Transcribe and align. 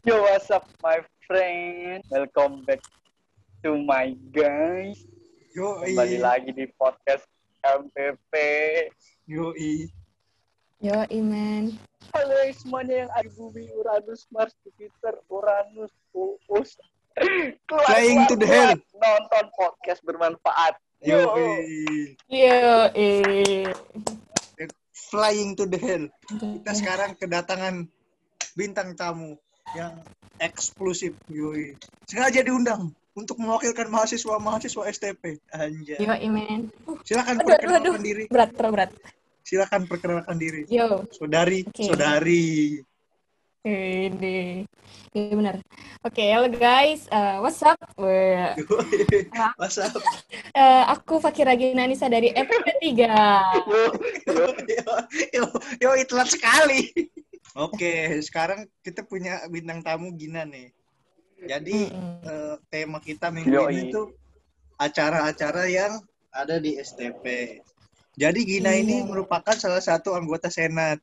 Yo, 0.00 0.16
what's 0.24 0.48
up, 0.48 0.64
my 0.80 1.04
friend? 1.28 2.00
Welcome 2.08 2.64
back 2.64 2.80
to 3.60 3.76
my 3.76 4.16
guys. 4.32 5.04
Yo, 5.52 5.76
Kembali 5.84 6.16
lagi 6.16 6.56
di 6.56 6.64
podcast 6.80 7.28
MPP. 7.60 8.32
Yo, 9.28 9.52
Yo, 10.80 10.96
Iman. 11.12 11.76
Halo 12.16 12.32
semuanya 12.56 13.04
yang 13.04 13.10
ada 13.12 13.28
di 13.28 13.36
bumi, 13.36 13.68
Uranus, 13.76 14.24
Mars, 14.32 14.56
Jupiter, 14.64 15.20
Uranus, 15.28 15.92
Uus. 16.16 16.80
Keluar, 17.68 17.84
Flying 17.84 18.24
to 18.24 18.40
the 18.40 18.48
hell. 18.48 18.72
Nonton 18.96 19.44
podcast 19.52 20.00
bermanfaat. 20.00 20.80
Yo, 21.04 21.28
Yo, 22.32 22.88
eh. 22.96 23.68
flying 25.12 25.52
to 25.60 25.68
the 25.68 25.76
hell. 25.76 26.08
Kita 26.24 26.72
sekarang 26.72 27.20
kedatangan 27.20 27.84
bintang 28.56 28.96
tamu 28.96 29.36
yang 29.76 29.94
eksklusif. 30.40 31.14
Yoi. 31.28 31.76
Sengaja 32.08 32.40
diundang 32.42 32.90
untuk 33.14 33.36
mewakilkan 33.38 33.90
mahasiswa-mahasiswa 33.90 34.82
STP. 34.90 35.38
Anjay. 35.52 35.98
Yo, 36.00 36.14
Iman. 36.16 36.70
Silakan 37.04 37.34
Aduh, 37.38 37.44
aduh, 37.44 37.48
perkenalkan 37.54 37.92
aduh. 37.94 38.02
diri. 38.02 38.24
Berat, 38.30 38.50
terlalu 38.56 38.72
berat. 38.78 38.90
Silakan 39.44 39.80
perkenalkan 39.90 40.36
diri. 40.38 40.62
Yo, 40.70 41.04
Saudari, 41.10 41.66
Oke. 41.66 41.84
saudari. 41.90 42.80
ini. 43.60 44.64
Iya 45.12 45.36
benar. 45.36 45.56
Oke, 46.00 46.24
halo 46.32 46.48
guys. 46.48 47.04
Eh, 47.12 47.36
what's 47.44 47.60
up? 47.60 47.76
What's 49.60 49.76
up? 49.76 49.92
Eh, 50.56 50.82
aku 50.88 51.20
Fakira 51.20 51.52
Ginanisa 51.58 52.08
dari 52.08 52.32
FP3. 52.32 52.80
Yo, 52.88 53.82
yo, 54.24 54.44
yo, 55.36 55.44
yo, 55.76 55.90
itu 55.98 56.08
telat 56.08 56.32
sekali. 56.32 56.88
Oke, 57.58 58.22
sekarang 58.22 58.70
kita 58.80 59.02
punya 59.02 59.42
bintang 59.50 59.82
tamu 59.82 60.14
Gina 60.14 60.46
nih. 60.46 60.70
Jadi 61.40 61.88
Mm-mm. 61.90 62.20
eh, 62.22 62.56
tema 62.70 63.00
kita 63.00 63.32
minggu 63.32 63.50
Yoi. 63.50 63.72
ini 63.72 63.82
tuh 63.90 64.12
acara-acara 64.78 65.66
yang 65.66 65.98
ada 66.30 66.62
di 66.62 66.78
STP. 66.78 67.58
Jadi 68.14 68.40
Gina 68.46 68.70
ini 68.76 69.02
Iya. 69.02 69.08
merupakan 69.08 69.56
salah 69.56 69.82
satu 69.82 70.14
anggota 70.14 70.46
senat. 70.52 71.00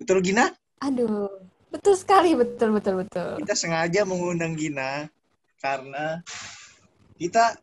Betul 0.00 0.24
Gina? 0.24 0.50
Aduh, 0.82 1.30
betul 1.70 1.94
sekali, 1.94 2.34
betul, 2.34 2.74
betul, 2.74 3.04
betul. 3.06 3.38
Kita 3.44 3.54
sengaja 3.54 4.02
mengundang 4.02 4.58
Gina 4.58 5.06
karena 5.62 6.18
kita 7.14 7.54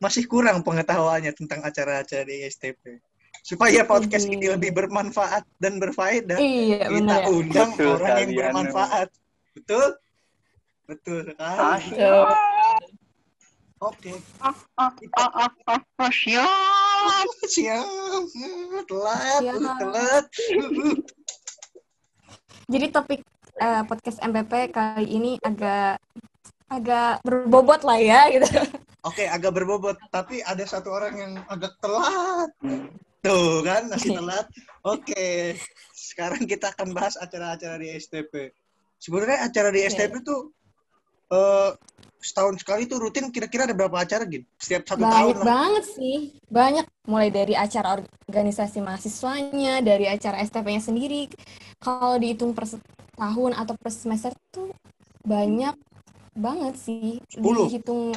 masih 0.00 0.24
kurang 0.28 0.64
pengetahuannya 0.64 1.32
tentang 1.36 1.60
acara-acara 1.60 2.24
di 2.24 2.46
STP. 2.48 3.00
Supaya 3.46 3.86
podcast 3.86 4.26
ini 4.26 4.42
Iya. 4.42 4.58
lebih 4.58 4.74
bermanfaat 4.74 5.46
dan 5.62 5.78
berfaedah, 5.78 6.34
Iya, 6.34 6.82
kita 6.82 6.94
benar 6.98 7.20
ya. 7.22 7.28
undang 7.30 7.70
Betul 7.78 7.86
orang 7.94 8.10
yang 8.10 8.26
Anu. 8.26 8.38
bermanfaat. 8.42 9.08
Betul? 9.54 9.86
Betul 10.90 11.18
sekali. 11.30 11.86
Betul. 11.94 12.26
Oke. 13.78 14.10
siap. 16.10 16.50
Siap. 17.46 17.86
Telat, 18.90 19.40
Siap. 19.46 19.76
telat. 19.78 20.24
Jadi 22.66 22.86
topik 22.90 23.20
eh, 23.56 23.82
podcast 23.86 24.18
MPP 24.20 24.52
kali 24.74 25.06
ini 25.06 25.30
agak 25.38 26.02
agak 26.66 27.22
berbobot 27.22 27.86
lah 27.86 27.94
ya 27.94 28.26
gitu. 28.26 28.50
Oke, 29.06 29.22
agak 29.22 29.54
berbobot, 29.54 29.94
tapi 30.10 30.42
ada 30.42 30.66
satu 30.66 30.90
orang 30.90 31.14
yang 31.14 31.32
agak 31.46 31.78
telat. 31.78 32.50
Tuh 33.26 33.60
kan, 33.66 33.82
masih 33.92 34.10
telat. 34.14 34.46
Oke. 34.86 35.58
Sekarang 35.92 36.42
kita 36.46 36.70
akan 36.72 36.94
bahas 36.94 37.18
acara-acara 37.18 37.76
di 37.82 37.90
STP. 37.98 38.54
Sebenarnya 38.96 39.50
acara 39.50 39.68
di 39.74 39.82
Oke. 39.84 39.90
STP 39.92 40.14
tuh 40.22 40.40
eh 41.26 41.74
setahun 42.22 42.58
sekali 42.58 42.90
tuh 42.90 42.98
rutin 43.02 43.30
kira-kira 43.30 43.66
ada 43.66 43.74
berapa 43.74 43.98
acara 44.02 44.26
gitu? 44.26 44.46
Setiap 44.58 44.82
satu 44.86 45.02
tahun 45.06 45.14
Banyak 45.14 45.38
lah. 45.38 45.46
banget 45.46 45.84
sih. 45.94 46.18
Banyak 46.50 46.86
mulai 47.06 47.28
dari 47.30 47.54
acara 47.54 48.02
organisasi 48.26 48.78
mahasiswanya, 48.82 49.82
dari 49.82 50.06
acara 50.10 50.42
STP-nya 50.42 50.82
sendiri. 50.82 51.30
Kalau 51.78 52.18
dihitung 52.18 52.54
per 52.54 52.66
tahun 53.16 53.52
atau 53.54 53.74
per 53.78 53.90
semester 53.94 54.34
tuh 54.50 54.74
banyak 55.22 55.74
banget 56.34 56.74
sih. 56.78 57.22
Sepuluh? 57.30 57.70
Dihitung 57.70 58.14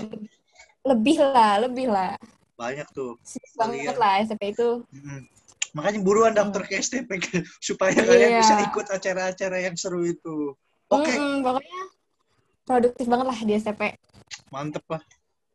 lebih 0.86 1.18
lah, 1.22 1.62
lebih 1.62 1.88
lah. 1.92 2.18
Banyak 2.60 2.88
tuh. 2.92 3.16
Banget 3.56 3.96
lah 3.96 4.20
STP 4.20 4.52
itu. 4.52 4.84
Mm. 4.92 5.24
Makanya 5.72 6.00
buruan 6.02 6.34
daftar 6.34 6.68
ke 6.68 6.76
STP 6.76 7.08
supaya 7.64 7.96
Iya. 7.96 8.04
kalian 8.04 8.32
bisa 8.38 8.54
ikut 8.68 8.86
acara-acara 8.92 9.58
yang 9.62 9.80
seru 9.80 10.04
itu. 10.04 10.52
Oke, 10.90 11.08
Mm-mm, 11.08 11.40
pokoknya 11.40 11.82
produktif 12.66 13.06
banget 13.08 13.26
lah 13.30 13.40
di 13.40 13.54
STP. 13.56 13.82
mantep 14.50 14.84
lah. 14.90 15.02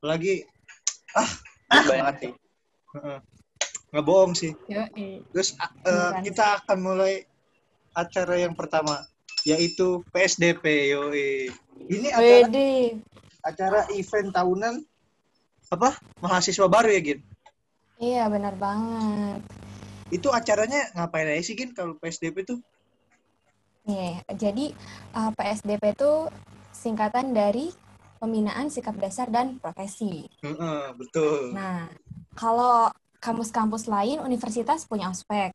Lagi 0.00 0.47
Banyak 1.69 2.14
sih. 2.20 2.32
Heeh. 2.94 3.19
nggak 3.91 4.04
bohong 4.04 4.34
sih. 4.34 4.50
Yoi. 4.66 5.22
Terus 5.31 5.54
uh, 5.82 6.19
kita 6.19 6.62
akan 6.62 6.78
mulai 6.81 7.22
acara 7.93 8.38
yang 8.38 8.54
pertama 8.54 9.03
yaitu 9.44 10.03
PSDP 10.10 10.91
yoi. 10.91 11.50
Ini 11.84 12.09
acara 12.10 12.47
Wede. 12.48 12.72
acara 13.43 13.81
event 13.93 14.31
tahunan 14.31 14.75
apa? 15.75 15.99
Mahasiswa 16.23 16.67
baru 16.71 16.89
ya, 16.91 17.01
Gin? 17.03 17.21
Iya, 17.99 18.25
benar 18.31 18.55
banget. 18.59 19.41
Itu 20.11 20.31
acaranya 20.31 20.91
ngapain 20.95 21.29
aja 21.29 21.43
sih, 21.43 21.59
Gin, 21.59 21.75
kalau 21.75 21.99
PSDP 21.99 22.47
tuh? 22.47 22.59
Nih, 23.85 24.23
jadi 24.33 24.73
uh, 25.12 25.31
PSDP 25.37 25.93
itu 25.93 26.12
singkatan 26.73 27.37
dari 27.37 27.69
pembinaan 28.17 28.73
sikap 28.73 28.97
dasar 28.97 29.29
dan 29.29 29.61
profesi. 29.61 30.25
Heeh, 30.41 30.83
betul. 30.97 31.53
Nah, 31.53 31.93
kalau 32.33 32.89
kampus-kampus 33.21 33.89
lain 33.89 34.21
universitas 34.25 34.89
punya 34.89 35.12
ospek 35.12 35.53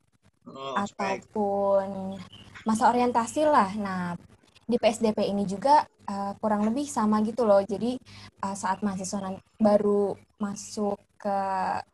Oh, 0.50 0.74
ataupun 0.74 2.18
masa 2.66 2.90
orientasi 2.90 3.46
lah. 3.46 3.70
Nah, 3.78 4.18
di 4.66 4.78
PSDP 4.82 5.30
ini 5.30 5.46
juga 5.46 5.86
uh, 6.10 6.34
kurang 6.42 6.66
lebih 6.66 6.90
sama 6.90 7.22
gitu 7.22 7.46
loh. 7.46 7.62
Jadi 7.62 7.96
uh, 8.42 8.56
saat 8.58 8.82
mahasiswa 8.82 9.38
baru 9.62 10.18
masuk 10.42 10.98
ke 11.22 11.40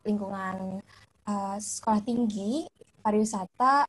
lingkungan 0.08 0.80
uh, 1.28 1.56
sekolah 1.60 2.00
tinggi 2.00 2.64
pariwisata, 3.04 3.86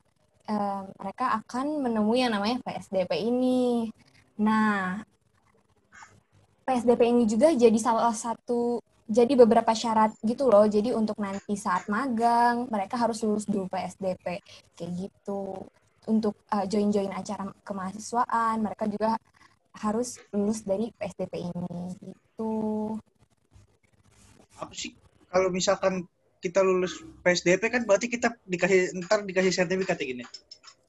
uh, 0.51 0.83
mereka 0.99 1.39
akan 1.41 1.88
menemui 1.88 2.21
yang 2.21 2.35
namanya 2.35 2.59
PSDP 2.61 3.31
ini. 3.31 3.89
Nah, 4.38 5.01
PSDP 6.67 7.01
ini 7.09 7.23
juga 7.25 7.49
jadi 7.55 7.79
salah 7.79 8.13
satu 8.13 8.83
jadi 9.07 9.39
beberapa 9.39 9.71
syarat 9.71 10.13
gitu 10.21 10.51
loh. 10.51 10.67
Jadi 10.67 10.91
untuk 10.91 11.15
nanti 11.17 11.55
saat 11.55 11.88
magang, 11.88 12.67
mereka 12.67 12.99
harus 12.99 13.23
lulus 13.23 13.47
dulu 13.47 13.71
PSDP. 13.71 14.44
Kayak 14.75 14.91
gitu. 15.07 15.63
Untuk 16.07 16.35
uh, 16.51 16.63
join-join 16.67 17.11
acara 17.11 17.51
kemahasiswaan, 17.63 18.63
mereka 18.63 18.88
juga 18.88 19.15
harus 19.77 20.17
lulus 20.33 20.65
dari 20.65 20.89
PSDP 20.97 21.49
ini. 21.49 21.93
Gitu. 22.01 22.51
Apa 24.57 24.73
sih 24.73 24.93
kalau 25.29 25.53
misalkan 25.53 26.05
kita 26.41 26.61
lulus 26.61 27.01
PSDP 27.25 27.69
kan 27.73 27.81
berarti 27.85 28.07
kita 28.09 28.33
dikasih 28.45 28.93
ntar 29.05 29.25
dikasih 29.25 29.49
sertifikat 29.53 29.97
ya 29.97 30.05
gini 30.05 30.25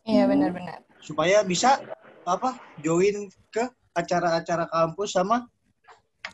Iya, 0.09 0.25
benar-benar. 0.28 0.84
supaya 1.04 1.41
bisa 1.44 1.81
apa 2.25 2.56
join 2.81 3.28
ke 3.53 3.65
acara-acara 3.97 4.69
kampus 4.69 5.16
sama 5.16 5.49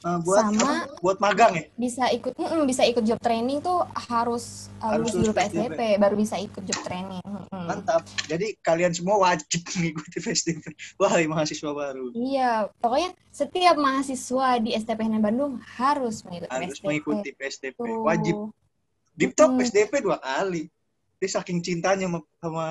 uh, 0.00 0.18
buat 0.18 0.42
Sama- 0.44 0.86
buat 0.98 1.18
magang 1.18 1.52
ya 1.52 1.64
Bisa 1.74 2.08
ikut 2.08 2.32
mm, 2.32 2.64
bisa 2.64 2.82
ikut 2.82 3.02
job 3.02 3.18
training 3.18 3.58
tuh 3.58 3.82
harus, 4.08 4.68
uh, 4.78 4.94
Harus 4.94 5.12
dulu 5.12 5.30
PSDP. 5.30 5.96
Baru 5.96 6.14
bisa 6.14 6.34
ikut 6.36 6.60
job 6.60 6.80
training. 6.82 7.22
Mm-mm. 7.22 7.64
mantap 7.64 8.02
jadi 8.24 8.56
kalian 8.60 8.90
semua 8.90 9.16
wajib 9.22 9.62
mengikuti 9.74 10.18
PSDP 10.18 10.64
wahai 10.96 11.24
mahasiswa 11.24 11.70
baru 11.70 12.10
Iya, 12.12 12.68
pokoknya 12.76 13.10
setiap 13.28 13.76
mahasiswa 13.76 14.58
di 14.58 14.70
STPN 14.72 15.18
Bandung 15.18 15.56
harus 15.72 16.20
mengikuti 16.22 16.50
harus 16.50 16.70
PSDP. 16.72 16.84
mengikuti 16.84 17.28
PSDP 17.32 17.78
Tuh. 17.78 18.02
wajib 18.02 18.36
Diptok 19.14 19.48
Mm-mm. 19.48 19.60
PSDP 19.60 19.92
dua 20.00 20.18
kali 20.18 20.66
dia 21.16 21.30
saking 21.30 21.58
cintanya 21.58 22.04
sama, 22.04 22.18
sama 22.36 22.66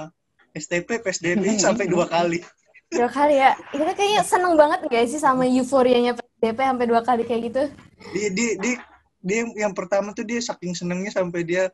STP 0.54 1.00
PSDP 1.00 1.58
sampai 1.58 1.88
dua 1.88 2.06
kali 2.06 2.44
Dua 2.94 3.10
kali 3.10 3.34
ya. 3.34 3.58
Kita 3.74 3.90
kayaknya 3.90 4.22
seneng 4.22 4.54
banget 4.54 4.86
gak 4.86 5.10
sih 5.10 5.18
sama 5.18 5.50
euforianya 5.50 6.14
PSDP 6.44 6.60
sampai 6.60 6.88
dua 6.92 7.02
kali 7.08 7.24
kayak 7.24 7.42
gitu? 7.48 7.64
dia 8.12 8.28
dia 8.36 8.50
dia, 8.60 8.76
dia 9.24 9.42
yang 9.56 9.72
pertama 9.72 10.12
tuh 10.12 10.28
dia 10.28 10.44
saking 10.44 10.76
senengnya 10.76 11.08
sampai 11.08 11.48
dia 11.48 11.72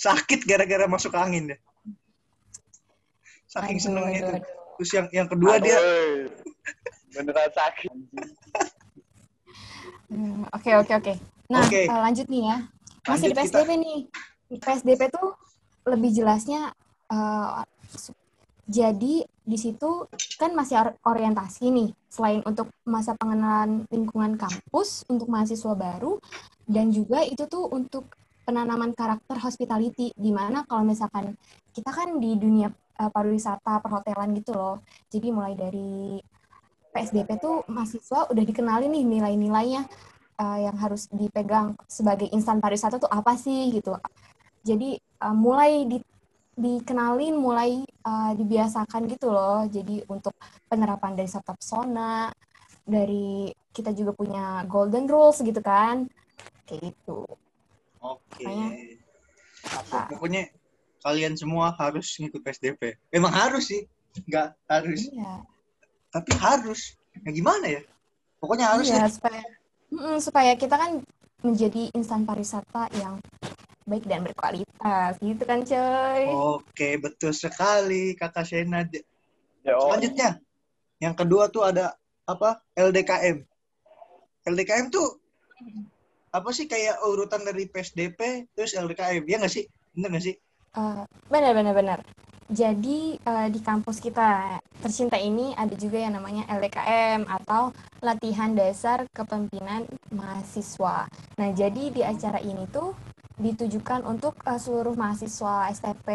sakit 0.00 0.48
gara-gara 0.48 0.88
masuk 0.88 1.12
angin 1.12 1.52
deh 1.52 1.60
saking 3.44 3.76
Aduh, 3.76 3.84
senengnya 3.84 4.20
aduh, 4.24 4.32
tuh 4.32 4.38
terus 4.80 4.90
yang 4.96 5.06
yang 5.12 5.28
kedua 5.28 5.60
dia 5.60 5.76
Aduh, 5.76 6.32
beneran 7.12 7.52
sakit. 7.52 7.92
Hmm, 10.08 10.48
Oke, 10.56 10.72
oke, 10.72 10.92
oke. 10.96 11.12
Nah, 11.52 11.68
Oke. 11.68 11.84
eh, 11.84 12.00
lanjut 12.00 12.24
nih 12.32 12.48
ya. 12.48 12.56
Masih 13.04 13.28
Lanjut 13.28 13.28
di 13.28 13.36
PSDP 13.36 13.70
nih. 13.76 13.98
Di 14.48 14.56
PSDP 14.56 15.00
tuh 15.12 15.28
lebih 15.84 16.10
jelasnya 16.16 16.72
su- 17.92 18.16
jadi 18.68 19.24
di 19.24 19.56
situ 19.56 20.04
kan 20.36 20.52
masih 20.52 20.76
or- 20.76 20.96
orientasi 21.08 21.72
nih, 21.72 21.88
selain 22.12 22.44
untuk 22.44 22.68
masa 22.84 23.16
pengenalan 23.16 23.88
lingkungan 23.88 24.36
kampus 24.36 25.08
untuk 25.08 25.32
mahasiswa 25.32 25.72
baru, 25.72 26.20
dan 26.68 26.92
juga 26.92 27.24
itu 27.24 27.48
tuh 27.48 27.64
untuk 27.72 28.12
penanaman 28.44 28.92
karakter 28.92 29.40
hospitality, 29.40 30.12
di 30.12 30.28
mana 30.36 30.68
kalau 30.68 30.84
misalkan 30.84 31.32
kita 31.72 31.88
kan 31.96 32.20
di 32.20 32.36
dunia 32.36 32.68
uh, 33.00 33.08
pariwisata, 33.08 33.80
perhotelan 33.80 34.36
gitu 34.36 34.52
loh, 34.52 34.84
jadi 35.08 35.32
mulai 35.32 35.56
dari 35.56 36.20
PSDP 36.92 37.40
tuh 37.40 37.64
mahasiswa 37.72 38.28
udah 38.28 38.44
dikenali 38.44 38.84
nih 38.92 39.04
nilai-nilainya 39.04 39.82
uh, 40.44 40.58
yang 40.60 40.76
harus 40.76 41.08
dipegang 41.08 41.72
sebagai 41.88 42.28
insan 42.36 42.60
pariwisata 42.60 43.00
tuh 43.00 43.08
apa 43.08 43.32
sih 43.36 43.72
gitu. 43.72 43.96
Jadi 44.60 45.00
uh, 45.24 45.32
mulai 45.32 45.88
di 45.88 46.00
dikenalin 46.58 47.38
mulai 47.38 47.86
uh, 48.02 48.34
dibiasakan 48.34 49.06
gitu 49.06 49.30
loh. 49.30 49.62
Jadi 49.70 50.02
untuk 50.10 50.34
penerapan 50.66 51.14
dari 51.14 51.30
satu 51.30 51.54
pesona, 51.54 52.34
dari 52.82 53.54
kita 53.70 53.94
juga 53.94 54.12
punya 54.12 54.66
golden 54.66 55.06
rules 55.06 55.38
gitu 55.38 55.62
kan. 55.62 56.10
Kayak 56.66 56.92
gitu. 56.92 57.22
Oke. 58.02 58.50
Apa? 59.64 60.10
Pokoknya 60.10 60.50
kalian 61.06 61.38
semua 61.38 61.70
harus 61.78 62.10
ngikut 62.18 62.42
PSDP. 62.42 62.98
Emang 63.14 63.30
harus 63.30 63.70
sih. 63.70 63.86
Nggak 64.26 64.58
harus. 64.66 65.06
Iya. 65.08 65.46
Tapi 66.10 66.30
harus. 66.36 66.98
Ya 67.22 67.30
gimana 67.30 67.66
ya? 67.70 67.82
Pokoknya 68.42 68.70
harus 68.74 68.90
Iya, 68.90 69.06
ya. 69.06 69.10
supaya 69.10 69.42
Mm, 69.88 70.20
supaya 70.20 70.52
kita 70.52 70.76
kan 70.76 71.00
menjadi 71.40 71.88
insan 71.96 72.28
pariwisata 72.28 72.92
yang 73.00 73.16
baik 73.88 74.04
dan 74.04 74.20
berkualitas 74.22 75.16
gitu 75.18 75.42
kan 75.48 75.64
coy. 75.64 76.22
Oke, 76.60 77.00
betul 77.00 77.32
sekali 77.32 78.12
Kakak 78.14 78.44
Sena. 78.44 78.84
Ya, 79.64 79.74
oh. 79.74 79.88
Selanjutnya, 79.88 80.38
yang 81.00 81.16
kedua 81.16 81.48
tuh 81.48 81.64
ada 81.64 81.96
apa? 82.28 82.60
LDKM. 82.76 83.42
LDKM 84.44 84.92
tuh 84.92 85.18
apa 86.28 86.52
sih 86.52 86.68
kayak 86.68 87.00
urutan 87.08 87.40
dari 87.40 87.64
PSDP 87.66 88.52
terus 88.52 88.76
LDKM 88.76 89.24
ya 89.24 89.40
nggak 89.40 89.52
sih? 89.52 89.64
Bener 89.96 90.12
nggak 90.12 90.24
sih? 90.28 90.36
Eh, 90.76 91.02
benar 91.32 91.52
benar 91.56 91.74
benar. 91.74 91.98
Jadi 92.48 93.20
eh, 93.20 93.48
di 93.52 93.60
kampus 93.60 94.00
kita 94.00 94.60
tercinta 94.80 95.20
ini 95.20 95.52
ada 95.52 95.72
juga 95.76 96.00
yang 96.00 96.16
namanya 96.16 96.48
LDKM 96.48 97.28
atau 97.28 97.76
latihan 98.00 98.56
dasar 98.56 99.04
kepemimpinan 99.12 99.84
mahasiswa. 100.08 101.04
Nah, 101.36 101.48
jadi 101.52 101.92
di 101.92 102.00
acara 102.00 102.40
ini 102.40 102.64
tuh 102.72 102.96
ditujukan 103.38 104.04
untuk 104.04 104.34
eh, 104.44 104.58
seluruh 104.60 104.94
mahasiswa 104.98 105.70
STP 105.72 106.08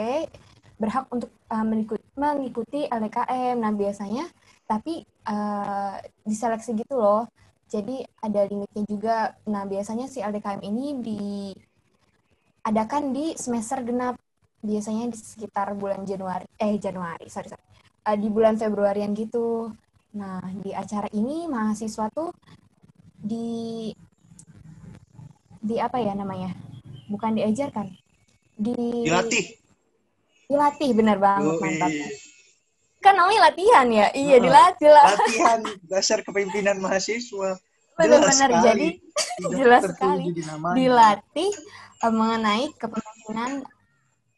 berhak 0.77 1.07
untuk 1.09 1.31
eh, 1.49 1.65
mengikuti, 1.65 2.05
mengikuti 2.19 2.81
LDKM. 2.87 3.55
Nah, 3.59 3.71
biasanya 3.73 4.25
tapi 4.67 5.03
eh, 5.07 5.95
diseleksi 6.27 6.75
gitu 6.77 6.95
loh. 6.99 7.27
Jadi 7.71 8.05
ada 8.21 8.45
limitnya 8.45 8.83
juga. 8.85 9.33
Nah, 9.49 9.65
biasanya 9.65 10.05
si 10.11 10.21
LDKM 10.21 10.61
ini 10.61 10.85
diadakan 12.61 13.15
di 13.15 13.33
semester 13.33 13.81
genap 13.81 14.15
biasanya 14.63 15.11
di 15.11 15.19
sekitar 15.19 15.75
bulan 15.75 16.07
Januari 16.07 16.47
eh 16.55 16.79
Januari 16.79 17.27
sorry 17.27 17.51
sorry 17.51 17.73
Eh, 18.03 18.19
di 18.19 18.27
bulan 18.27 18.59
Februarian 18.59 19.15
gitu 19.15 19.71
nah 20.13 20.43
di 20.59 20.75
acara 20.75 21.07
ini 21.15 21.47
mahasiswa 21.47 22.11
tuh 22.11 22.35
di 23.15 23.89
di 25.63 25.75
apa 25.79 26.03
ya 26.03 26.11
namanya 26.11 26.51
bukan 27.09 27.35
diajarkan 27.37 27.87
di 28.53 28.75
Dilatih. 29.07 29.45
dilatih 30.47 30.89
benar 30.93 31.17
banget 31.17 31.55
mantap 31.57 31.91
kan 33.03 33.13
namanya 33.19 33.51
latihan 33.51 33.87
ya 33.91 34.07
iya 34.15 34.37
dilatih 34.39 34.89
lah 34.89 35.05
Latihan 35.11 35.59
dasar 35.91 36.23
kepemimpinan 36.23 36.79
mahasiswa. 36.79 37.59
benar-benar 37.99 38.49
jadi 38.63 38.87
jelas 39.59 39.83
sekali. 39.91 40.31
dilatih 40.73 41.51
eh, 41.99 42.13
mengenai 42.13 42.71
kepemimpinan 42.79 43.51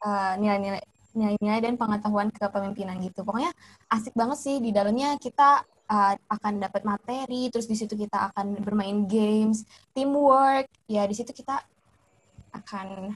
eh, 0.02 0.34
nilai-nilai 0.42 0.84
nilai-nilai 1.16 1.64
dan 1.64 1.80
pengetahuan 1.80 2.28
kepemimpinan 2.28 3.00
gitu. 3.00 3.24
Pokoknya 3.24 3.56
asik 3.88 4.12
banget 4.12 4.36
sih 4.36 4.60
di 4.60 4.76
dalamnya 4.76 5.16
kita 5.16 5.64
eh, 5.88 6.14
akan 6.28 6.60
dapat 6.60 6.84
materi, 6.84 7.48
terus 7.48 7.72
di 7.72 7.80
situ 7.80 7.96
kita 7.96 8.34
akan 8.36 8.60
bermain 8.60 9.08
games, 9.08 9.64
teamwork. 9.96 10.68
Ya 10.92 11.08
di 11.08 11.16
situ 11.16 11.32
kita 11.32 11.64
akan 12.64 13.16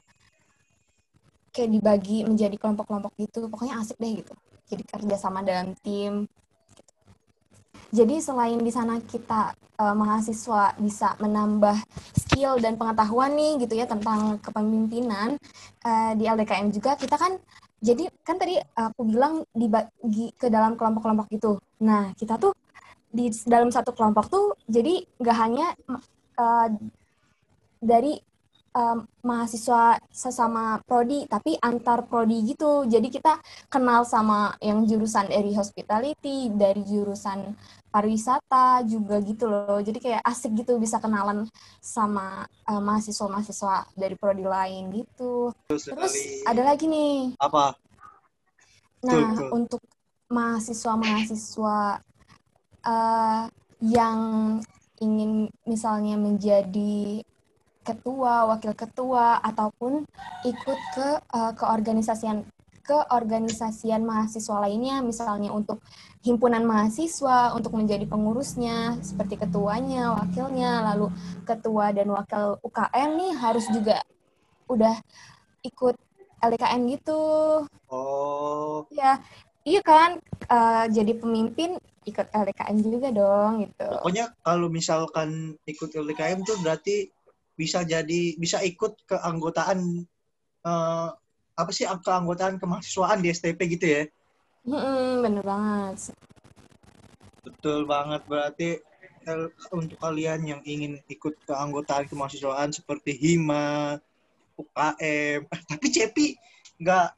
kayak 1.50 1.70
dibagi 1.70 2.22
menjadi 2.22 2.56
kelompok-kelompok 2.56 3.12
gitu. 3.18 3.46
Pokoknya 3.50 3.82
asik 3.82 3.98
deh 3.98 4.22
gitu. 4.22 4.34
Jadi 4.70 4.82
kerjasama 4.86 5.42
dalam 5.42 5.74
tim. 5.82 6.30
Jadi 7.90 8.22
selain 8.22 8.62
di 8.62 8.70
sana 8.70 9.02
kita 9.02 9.50
eh, 9.58 9.94
mahasiswa 9.98 10.78
bisa 10.78 11.18
menambah 11.18 11.74
skill 12.14 12.62
dan 12.62 12.78
pengetahuan 12.78 13.34
nih 13.34 13.66
gitu 13.66 13.74
ya 13.74 13.86
tentang 13.90 14.38
kepemimpinan 14.38 15.34
eh, 15.82 16.12
di 16.14 16.24
LDKM 16.30 16.70
juga 16.70 16.94
kita 16.94 17.18
kan 17.18 17.34
jadi 17.82 18.06
kan 18.22 18.36
tadi 18.38 18.60
aku 18.60 19.08
bilang 19.08 19.42
dibagi 19.56 20.36
ke 20.36 20.46
dalam 20.52 20.78
kelompok-kelompok 20.78 21.26
gitu. 21.34 21.58
Nah 21.82 22.14
kita 22.14 22.38
tuh 22.38 22.54
di 23.10 23.26
dalam 23.42 23.74
satu 23.74 23.90
kelompok 23.90 24.30
tuh 24.30 24.54
jadi 24.70 25.02
nggak 25.18 25.36
hanya 25.36 25.66
eh, 26.38 26.68
dari 27.82 28.14
eh, 28.76 28.98
mahasiswa 29.20 29.98
sesama 30.10 30.78
prodi 30.86 31.26
tapi 31.26 31.58
antar 31.60 32.06
prodi 32.06 32.42
gitu. 32.46 32.86
Jadi 32.86 33.08
kita 33.10 33.38
kenal 33.68 34.06
sama 34.06 34.54
yang 34.62 34.86
jurusan 34.86 35.28
dari 35.28 35.52
hospitality, 35.54 36.50
dari 36.54 36.82
jurusan 36.86 37.54
pariwisata 37.90 38.86
juga 38.86 39.18
gitu 39.20 39.50
loh. 39.50 39.82
Jadi 39.82 39.98
kayak 39.98 40.22
asik 40.22 40.62
gitu 40.62 40.78
bisa 40.78 41.02
kenalan 41.02 41.50
sama 41.82 42.46
eh, 42.46 42.80
mahasiswa-mahasiswa 42.80 43.90
dari 43.98 44.14
prodi 44.14 44.46
lain 44.46 44.94
gitu. 44.94 45.50
Terus 45.66 45.84
sekali. 45.84 46.46
ada 46.46 46.62
lagi 46.62 46.86
nih. 46.86 47.34
apa? 47.42 47.74
Nah, 49.00 49.32
betul. 49.32 49.48
untuk 49.56 49.82
mahasiswa-mahasiswa 50.30 51.78
eh, 52.86 53.44
yang 53.80 54.20
ingin 55.00 55.48
misalnya 55.64 56.14
menjadi 56.20 57.24
ketua, 57.82 58.48
wakil 58.50 58.72
ketua 58.76 59.40
ataupun 59.40 60.04
ikut 60.44 60.78
ke 60.94 61.08
eh, 61.20 61.52
keorganisasian 61.56 62.44
keorganisasian 62.80 64.02
mahasiswa 64.02 64.66
lainnya 64.66 64.98
misalnya 64.98 65.54
untuk 65.54 65.78
himpunan 66.26 66.66
mahasiswa 66.66 67.54
untuk 67.54 67.78
menjadi 67.78 68.02
pengurusnya 68.08 68.98
seperti 68.98 69.38
ketuanya, 69.38 70.18
wakilnya, 70.18 70.82
lalu 70.92 71.06
ketua 71.46 71.94
dan 71.94 72.10
wakil 72.10 72.58
UKM 72.66 73.10
nih 73.14 73.32
harus 73.38 73.64
juga 73.70 74.02
udah 74.66 74.98
ikut 75.62 75.94
LDKM 76.42 76.82
gitu. 76.98 77.22
Oh, 77.90 78.86
Ya, 78.90 79.22
iya 79.62 79.80
kan 79.86 80.18
Eh, 80.50 80.84
jadi 80.90 81.14
pemimpin 81.14 81.78
ikut 82.02 82.26
LDKM 82.34 82.76
juga 82.82 83.14
dong 83.14 83.62
gitu. 83.62 83.86
pokoknya 83.86 84.34
kalau 84.42 84.66
misalkan 84.66 85.54
ikut 85.62 85.94
LDKM 85.94 86.42
tuh 86.42 86.58
berarti 86.58 87.06
bisa 87.60 87.84
jadi 87.84 88.40
bisa 88.40 88.64
ikut 88.64 89.04
keanggotaan 89.04 90.08
eh, 90.64 91.08
apa 91.60 91.70
sih 91.76 91.84
keanggotaan 91.84 92.56
kemahasiswaan 92.56 93.20
di 93.20 93.28
STP 93.28 93.60
gitu 93.76 93.86
ya? 93.86 94.02
Mm-mm, 94.64 95.20
bener 95.20 95.44
banget. 95.44 96.16
Betul 97.44 97.84
banget 97.84 98.24
berarti 98.24 98.80
untuk 99.76 100.00
kalian 100.00 100.40
yang 100.48 100.62
ingin 100.64 100.96
ikut 101.12 101.36
keanggotaan 101.44 102.08
kemahasiswaan 102.08 102.72
seperti 102.72 103.12
HIMA, 103.12 104.00
UKM, 104.56 105.44
eh, 105.44 105.44
tapi 105.70 105.86
Cepi 105.92 106.26
nggak 106.80 107.08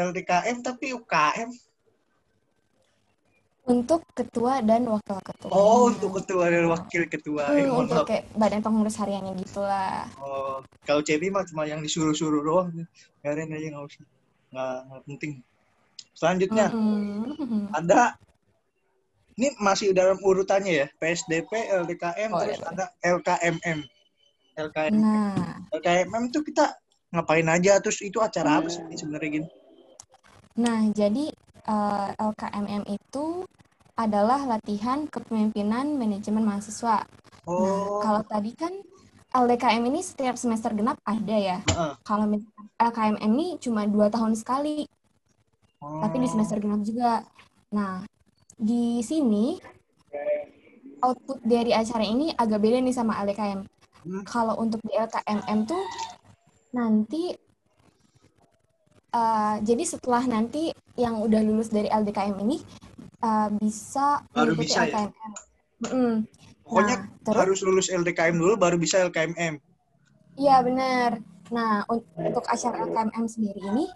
LDKM 0.00 0.58
tapi 0.64 0.96
UKM. 0.96 1.50
Untuk 3.70 4.02
ketua 4.18 4.58
dan 4.66 4.82
wakil 4.90 5.18
ketua. 5.22 5.50
Oh, 5.54 5.86
untuk 5.86 6.10
ketua 6.18 6.50
dan 6.50 6.66
wakil 6.66 7.02
ketua. 7.06 7.42
Eh, 7.54 7.62
Hmm, 7.62 7.70
mohon 7.70 7.86
untuk 7.86 8.04
kayak 8.10 8.24
badan 8.34 8.60
pengurus 8.60 8.98
hariannya 8.98 9.32
gitulah. 9.38 10.10
Oh, 10.18 10.58
kalau 10.82 11.00
Cepi 11.06 11.30
mah 11.30 11.46
cuma 11.46 11.62
yang 11.70 11.78
disuruh-suruh 11.78 12.42
doang. 12.42 12.74
Biarin 13.22 13.54
aja 13.54 13.66
nggak 13.70 13.86
usah. 13.86 14.04
Nggak, 14.50 14.76
nggak 14.90 15.02
penting. 15.06 15.32
Selanjutnya 16.10 16.66
Mm-mm. 16.74 17.70
ada 17.70 18.18
ini 19.38 19.54
masih 19.56 19.94
dalam 19.96 20.18
urutannya 20.20 20.84
ya 20.84 20.86
PSDP, 20.98 21.70
LDKM, 21.72 22.30
Oh, 22.34 22.42
terus 22.42 22.60
iya. 22.60 22.68
ada 22.68 22.84
LKMM. 23.00 23.78
LKM, 24.58 24.92
Nah, 24.92 25.56
LKMM 25.72 26.28
itu 26.28 26.44
kita 26.44 26.74
ngapain 27.08 27.48
aja? 27.48 27.80
Terus 27.80 28.04
itu 28.04 28.20
acara 28.20 28.60
apa 28.60 28.68
sih 28.68 28.82
sebenarnya 28.92 29.30
gini? 29.40 29.48
nah 30.50 30.82
jadi 30.92 31.30
eh, 31.64 32.08
LKMM 32.16 32.82
itu 32.88 33.44
adalah 33.96 34.40
latihan 34.48 35.04
kepemimpinan 35.06 35.96
manajemen 35.96 36.44
mahasiswa. 36.44 37.04
Nah, 37.04 37.50
Oh, 37.50 38.00
kalau 38.00 38.22
tadi 38.24 38.52
kan 38.56 38.72
LDKM 39.30 39.82
ini 39.86 40.00
setiap 40.00 40.34
semester 40.34 40.72
genap 40.72 40.96
ada 41.04 41.36
ya. 41.36 41.58
heeh. 41.62 41.92
Kalau 42.02 42.24
LKMM 42.76 43.20
ini 43.30 43.60
cuma 43.60 43.84
dua 43.86 44.08
tahun 44.08 44.34
sekali. 44.36 44.86
tapi 45.80 46.20
di 46.20 46.28
semester 46.28 46.60
genap 46.60 46.84
juga. 46.84 47.24
Nah, 47.72 48.04
di 48.52 49.00
sini 49.00 49.56
output 51.00 51.40
dari 51.40 51.72
acara 51.72 52.04
ini 52.04 52.28
agak 52.36 52.60
beda 52.60 52.84
nih 52.84 52.92
sama 52.92 53.16
LDKM. 53.24 53.64
Hmm. 54.04 54.22
Kalau 54.28 54.60
untuk 54.60 54.80
di 54.84 54.92
LKMM 54.92 55.58
tuh 55.64 55.80
nanti 56.76 57.32
uh, 59.12 59.56
jadi 59.62 59.82
setelah 59.86 60.24
nanti 60.26 60.70
yang 60.94 61.18
udah 61.22 61.40
lulus 61.42 61.70
dari 61.70 61.86
LDKM 61.88 62.36
ini 62.42 62.58
uh, 63.22 63.48
bisa 63.58 64.24
Baru 64.34 64.52
bisa 64.56 64.86
ya? 64.86 65.06
LKMM. 65.08 65.32
Mm-mm. 65.86 66.12
Pokoknya 66.66 66.96
Nah, 67.02 67.22
terus 67.26 67.38
harus 67.40 67.60
lulus 67.66 67.88
LDKM 67.90 68.36
dulu 68.38 68.54
baru 68.54 68.76
bisa 68.78 69.02
LKMM. 69.02 69.58
Iya 70.38 70.56
benar. 70.62 71.10
Nah 71.50 71.82
un- 71.90 72.06
untuk 72.14 72.46
acara 72.46 72.86
LKMM 72.86 73.26
sendiri 73.26 73.60
ini 73.74 73.86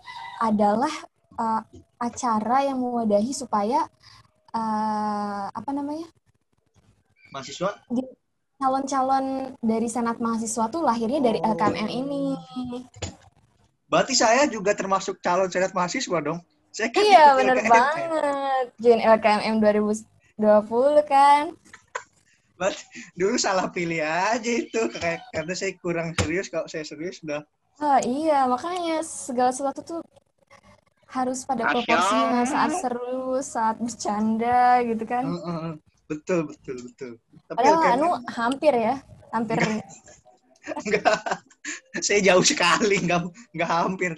adalah 0.42 0.90
uh, 1.38 1.62
acara 2.02 2.66
yang 2.66 2.82
mewadahi 2.82 3.30
supaya 3.30 3.86
uh, 4.52 5.46
apa 5.48 5.70
namanya 5.70 6.10
Mahasiswa 7.30 7.74
calon-calon 8.54 9.58
dari 9.60 9.90
senat 9.90 10.22
mahasiswa 10.22 10.70
tuh 10.70 10.86
lahirnya 10.86 11.20
dari 11.20 11.42
Oh. 11.42 11.52
LKMM 11.52 11.90
ini. 11.90 12.38
Berarti 13.94 14.18
saya 14.18 14.50
juga 14.50 14.74
termasuk 14.74 15.22
calon 15.22 15.46
senat 15.46 15.70
mahasiswa 15.70 16.18
dong. 16.18 16.42
Saya 16.74 16.90
kan 16.90 17.06
Iya 17.06 17.38
benar 17.38 17.56
LKMM. 17.62 17.70
banget. 17.70 18.66
Join 18.82 18.98
LKMM 19.06 19.56
2020 19.62 21.06
kan. 21.06 21.54
Berarti 22.58 22.82
dulu 23.14 23.38
salah 23.38 23.70
pilih 23.70 24.02
aja 24.02 24.50
itu 24.50 24.80
kayak 24.90 25.22
karena 25.30 25.54
saya 25.54 25.78
kurang 25.78 26.10
serius 26.18 26.50
kalau 26.50 26.66
saya 26.66 26.82
serius 26.82 27.22
udah 27.22 27.46
Ah 27.78 28.02
iya 28.02 28.50
makanya 28.50 28.98
segala 29.06 29.54
sesuatu 29.54 29.82
tuh 29.86 30.00
harus 31.14 31.46
pada 31.46 31.62
proporsinya 31.70 32.42
saat 32.50 32.70
seru, 32.82 33.38
saat 33.46 33.78
bercanda 33.78 34.82
gitu 34.82 35.06
kan. 35.06 35.22
Heeh, 35.30 35.78
betul 36.10 36.50
betul 36.50 36.76
betul. 36.82 37.10
Tapi 37.46 37.56
Padahal 37.62 37.78
LKMM 37.78 37.94
anu 37.94 38.08
hampir 38.34 38.74
ya, 38.74 38.94
hampir 39.30 39.58
enggak. 40.80 41.18
saya 42.00 42.20
jauh 42.20 42.44
sekali 42.44 43.00
enggak 43.00 43.28
enggak 43.52 43.70
hampir 43.70 44.12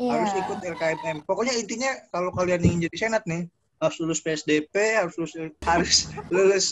Iya. 0.00 0.16
harus 0.16 0.32
ikut 0.32 0.58
LKMM. 0.64 1.28
Pokoknya 1.28 1.52
intinya 1.52 1.92
kalau 2.08 2.32
kalian 2.32 2.64
ingin 2.64 2.88
jadi 2.88 2.96
senat 2.96 3.20
nih 3.28 3.44
harus 3.76 3.96
lulus 4.00 4.24
PSDP, 4.24 4.72
harus 4.96 5.12
lulus 5.14 5.32
harus 5.60 5.96
lulus 6.32 6.66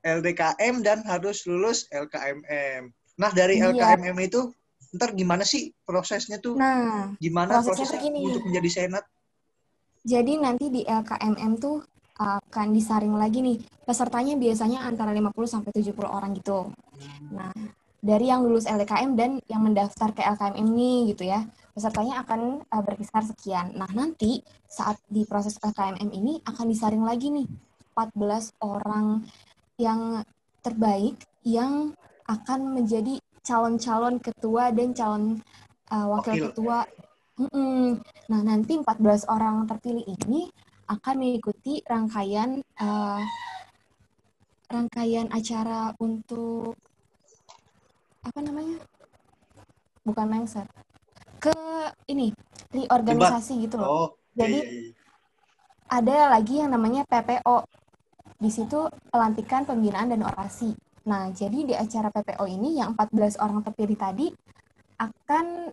LDKM 0.00 0.80
dan 0.80 1.04
harus 1.04 1.44
lulus 1.44 1.84
LKMM. 1.92 2.88
Nah 3.20 3.30
dari 3.30 3.60
Iya. 3.60 3.70
LKMM 3.70 4.16
itu 4.24 4.48
ntar 4.92 5.12
gimana 5.12 5.44
sih 5.44 5.76
prosesnya 5.84 6.36
tuh? 6.36 6.56
Nah, 6.56 7.12
Gimana 7.16 7.60
prosesnya 7.60 7.96
prosesnya, 7.96 8.00
gini. 8.00 8.18
untuk 8.24 8.44
menjadi 8.44 8.68
senat? 8.70 9.04
jadi 10.02 10.34
nanti 10.34 10.66
di 10.66 10.82
LKMM 10.82 11.52
tuh 11.56 11.84
akan 12.16 12.66
disaring 12.72 13.14
lagi 13.14 13.38
nih. 13.38 13.60
Pesertanya 13.84 14.34
biasanya 14.34 14.82
antara 14.82 15.12
50 15.12 15.30
sampai 15.44 15.70
70 15.70 16.02
orang 16.02 16.32
gitu. 16.32 16.72
Nah, 17.30 17.52
dari 18.02 18.26
yang 18.34 18.42
lulus 18.42 18.66
LDKM 18.66 19.14
dan 19.14 19.38
yang 19.46 19.62
mendaftar 19.62 20.10
ke 20.10 20.26
LKMM 20.26 20.58
ini 20.58 21.14
gitu 21.14 21.22
ya. 21.30 21.46
Pesertanya 21.70 22.26
akan 22.26 22.66
uh, 22.66 22.82
berkisar 22.82 23.22
sekian. 23.22 23.78
Nah, 23.78 23.86
nanti 23.94 24.42
saat 24.66 24.98
di 25.06 25.22
proses 25.22 25.56
LKMM 25.62 26.10
ini 26.10 26.42
akan 26.42 26.66
disaring 26.66 27.06
lagi 27.06 27.30
nih 27.30 27.46
14 27.94 28.58
orang 28.58 29.22
yang 29.78 30.26
terbaik 30.66 31.14
yang 31.46 31.94
akan 32.26 32.74
menjadi 32.74 33.22
calon-calon 33.46 34.18
ketua 34.18 34.74
dan 34.74 34.90
calon 34.92 35.24
uh, 35.94 36.06
wakil 36.18 36.34
Wakil. 36.34 36.44
ketua. 36.50 36.78
Mm-mm. 37.38 38.02
Nah, 38.28 38.40
nanti 38.42 38.76
14 38.76 39.30
orang 39.30 39.64
terpilih 39.70 40.04
ini 40.04 40.50
akan 40.90 41.14
mengikuti 41.16 41.80
rangkaian 41.86 42.60
uh, 42.82 43.22
rangkaian 44.68 45.30
acara 45.32 45.94
untuk 46.02 46.76
apa 48.22 48.38
namanya? 48.38 48.78
Bukan 50.06 50.26
lengser. 50.30 50.66
Ke 51.42 51.54
ini, 52.06 52.30
reorganisasi 52.70 53.66
gitu 53.66 53.78
loh. 53.78 53.88
Oh, 53.90 54.08
Jadi 54.34 54.58
iya, 54.62 54.70
iya, 54.70 54.82
iya. 54.88 54.92
ada 55.90 56.16
lagi 56.32 56.62
yang 56.62 56.70
namanya 56.70 57.02
PPO. 57.06 57.66
Di 58.42 58.50
situ 58.50 58.86
pelantikan, 59.10 59.62
pembinaan, 59.66 60.10
dan 60.10 60.22
orasi. 60.26 60.74
Nah, 61.06 61.30
jadi 61.34 61.58
di 61.66 61.74
acara 61.74 62.10
PPO 62.10 62.46
ini 62.46 62.78
yang 62.78 62.94
14 62.94 63.38
orang 63.42 63.62
terpilih 63.66 63.98
tadi 63.98 64.26
akan 64.98 65.70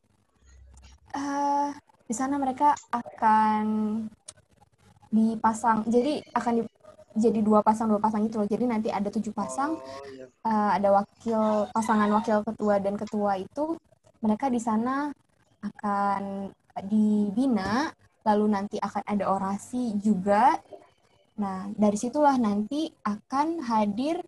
eh 1.10 1.70
di 2.10 2.13
sana 2.18 2.41
mereka 2.41 2.74
akan 2.89 3.65
dipasang. 5.13 5.86
Jadi 5.89 6.22
akan 6.34 6.53
di- 6.62 6.78
jadi 7.20 7.40
dua 7.44 7.60
pasang 7.62 7.88
dua 7.92 8.02
pasang 8.02 8.26
gitu 8.28 8.42
loh. 8.42 8.50
Jadi 8.50 8.66
nanti 8.66 8.90
ada 8.90 9.10
tujuh 9.12 9.34
pasang 9.36 9.72
Oh, 9.80 10.04
iya. 10.16 10.26
eh, 10.50 10.70
ada 10.80 10.90
wakil 10.98 11.42
pasangan 11.76 12.10
wakil 12.18 12.38
ketua 12.48 12.76
dan 12.80 12.96
ketua 12.96 13.32
itu 13.40 13.76
mereka 14.24 14.46
di 14.52 14.60
sana 14.60 15.12
akan 15.60 16.24
dibina 16.88 17.92
lalu 18.24 18.46
nanti 18.56 18.78
akan 18.80 19.04
ada 19.04 19.26
orasi 19.36 19.96
juga 20.00 20.56
nah 21.40 21.68
dari 21.72 21.96
situlah 21.96 22.36
nanti 22.36 22.92
akan 23.04 23.48
hadir 23.64 24.20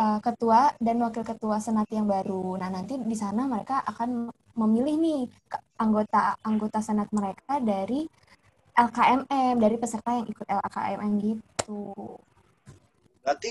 eh, 0.00 0.18
ketua 0.20 0.72
dan 0.80 0.96
wakil 1.04 1.24
ketua 1.24 1.56
senat 1.60 1.88
yang 1.92 2.06
baru 2.08 2.56
nah 2.60 2.68
nanti 2.68 2.96
di 3.00 3.16
sana 3.16 3.48
mereka 3.48 3.80
akan 3.84 4.28
memilih 4.60 4.94
nih 5.00 5.20
anggota 5.80 6.36
anggota 6.44 6.78
senat 6.84 7.08
mereka 7.12 7.56
dari 7.60 8.04
LKMM 8.72 9.56
dari 9.60 9.76
peserta 9.76 10.16
yang 10.16 10.26
ikut 10.28 10.46
LKMM 10.48 11.12
gitu 11.20 11.40
Berarti 13.22 13.50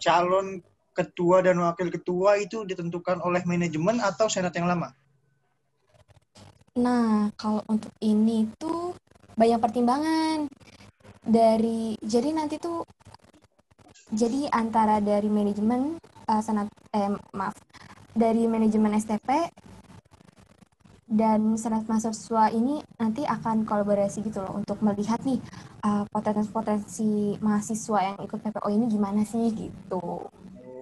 calon 0.00 0.62
ketua 0.96 1.44
dan 1.44 1.62
wakil 1.62 1.94
ketua 1.94 2.42
itu 2.42 2.66
ditentukan 2.66 3.22
oleh 3.22 3.42
manajemen 3.46 4.02
atau 4.02 4.26
senat 4.26 4.50
yang 4.58 4.66
lama? 4.66 4.90
Nah, 6.78 7.30
kalau 7.38 7.62
untuk 7.70 7.90
ini 8.02 8.46
tuh 8.58 8.94
banyak 9.38 9.58
pertimbangan 9.62 10.50
dari 11.22 11.94
jadi 12.02 12.34
nanti 12.34 12.58
tuh 12.58 12.82
jadi 14.10 14.48
antara 14.50 14.98
dari 14.98 15.28
manajemen 15.28 16.00
eh, 16.26 16.42
senat 16.42 16.66
eh 16.96 17.12
maaf 17.36 17.54
dari 18.16 18.48
manajemen 18.50 18.96
STP 18.98 19.52
dan 21.08 21.56
senat 21.56 21.88
mahasiswa 21.88 22.52
ini 22.52 22.84
nanti 23.00 23.24
akan 23.24 23.64
kolaborasi 23.64 24.20
gitu 24.20 24.44
loh 24.44 24.60
untuk 24.60 24.76
melihat 24.84 25.16
nih 25.24 25.40
eh, 25.82 26.04
potensi-potensi 26.12 27.40
mahasiswa 27.40 27.98
yang 28.12 28.16
ikut 28.20 28.38
PPO 28.44 28.68
ini 28.68 28.84
gimana 28.92 29.24
sih 29.24 29.48
gitu. 29.56 30.28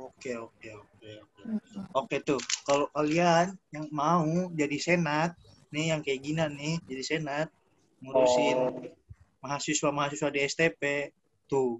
Oke, 0.06 0.35
oke, 0.35 0.68
oke. 0.75 1.11
oke. 1.23 1.42
Mm-mm. 1.47 1.83
Oke 1.95 2.16
tuh, 2.26 2.42
kalau 2.66 2.90
kalian 2.90 3.54
yang 3.71 3.87
mau 3.95 4.26
jadi 4.50 4.78
senat, 4.83 5.38
nih 5.71 5.95
yang 5.95 6.00
kayak 6.02 6.21
gini 6.26 6.42
nih, 6.59 6.75
jadi 6.90 7.02
senat, 7.06 7.49
ngurusin 8.02 8.59
Oh. 8.59 8.71
mahasiswa-mahasiswa 9.47 10.28
di 10.35 10.40
STP, 10.42 10.83
tuh, 11.47 11.78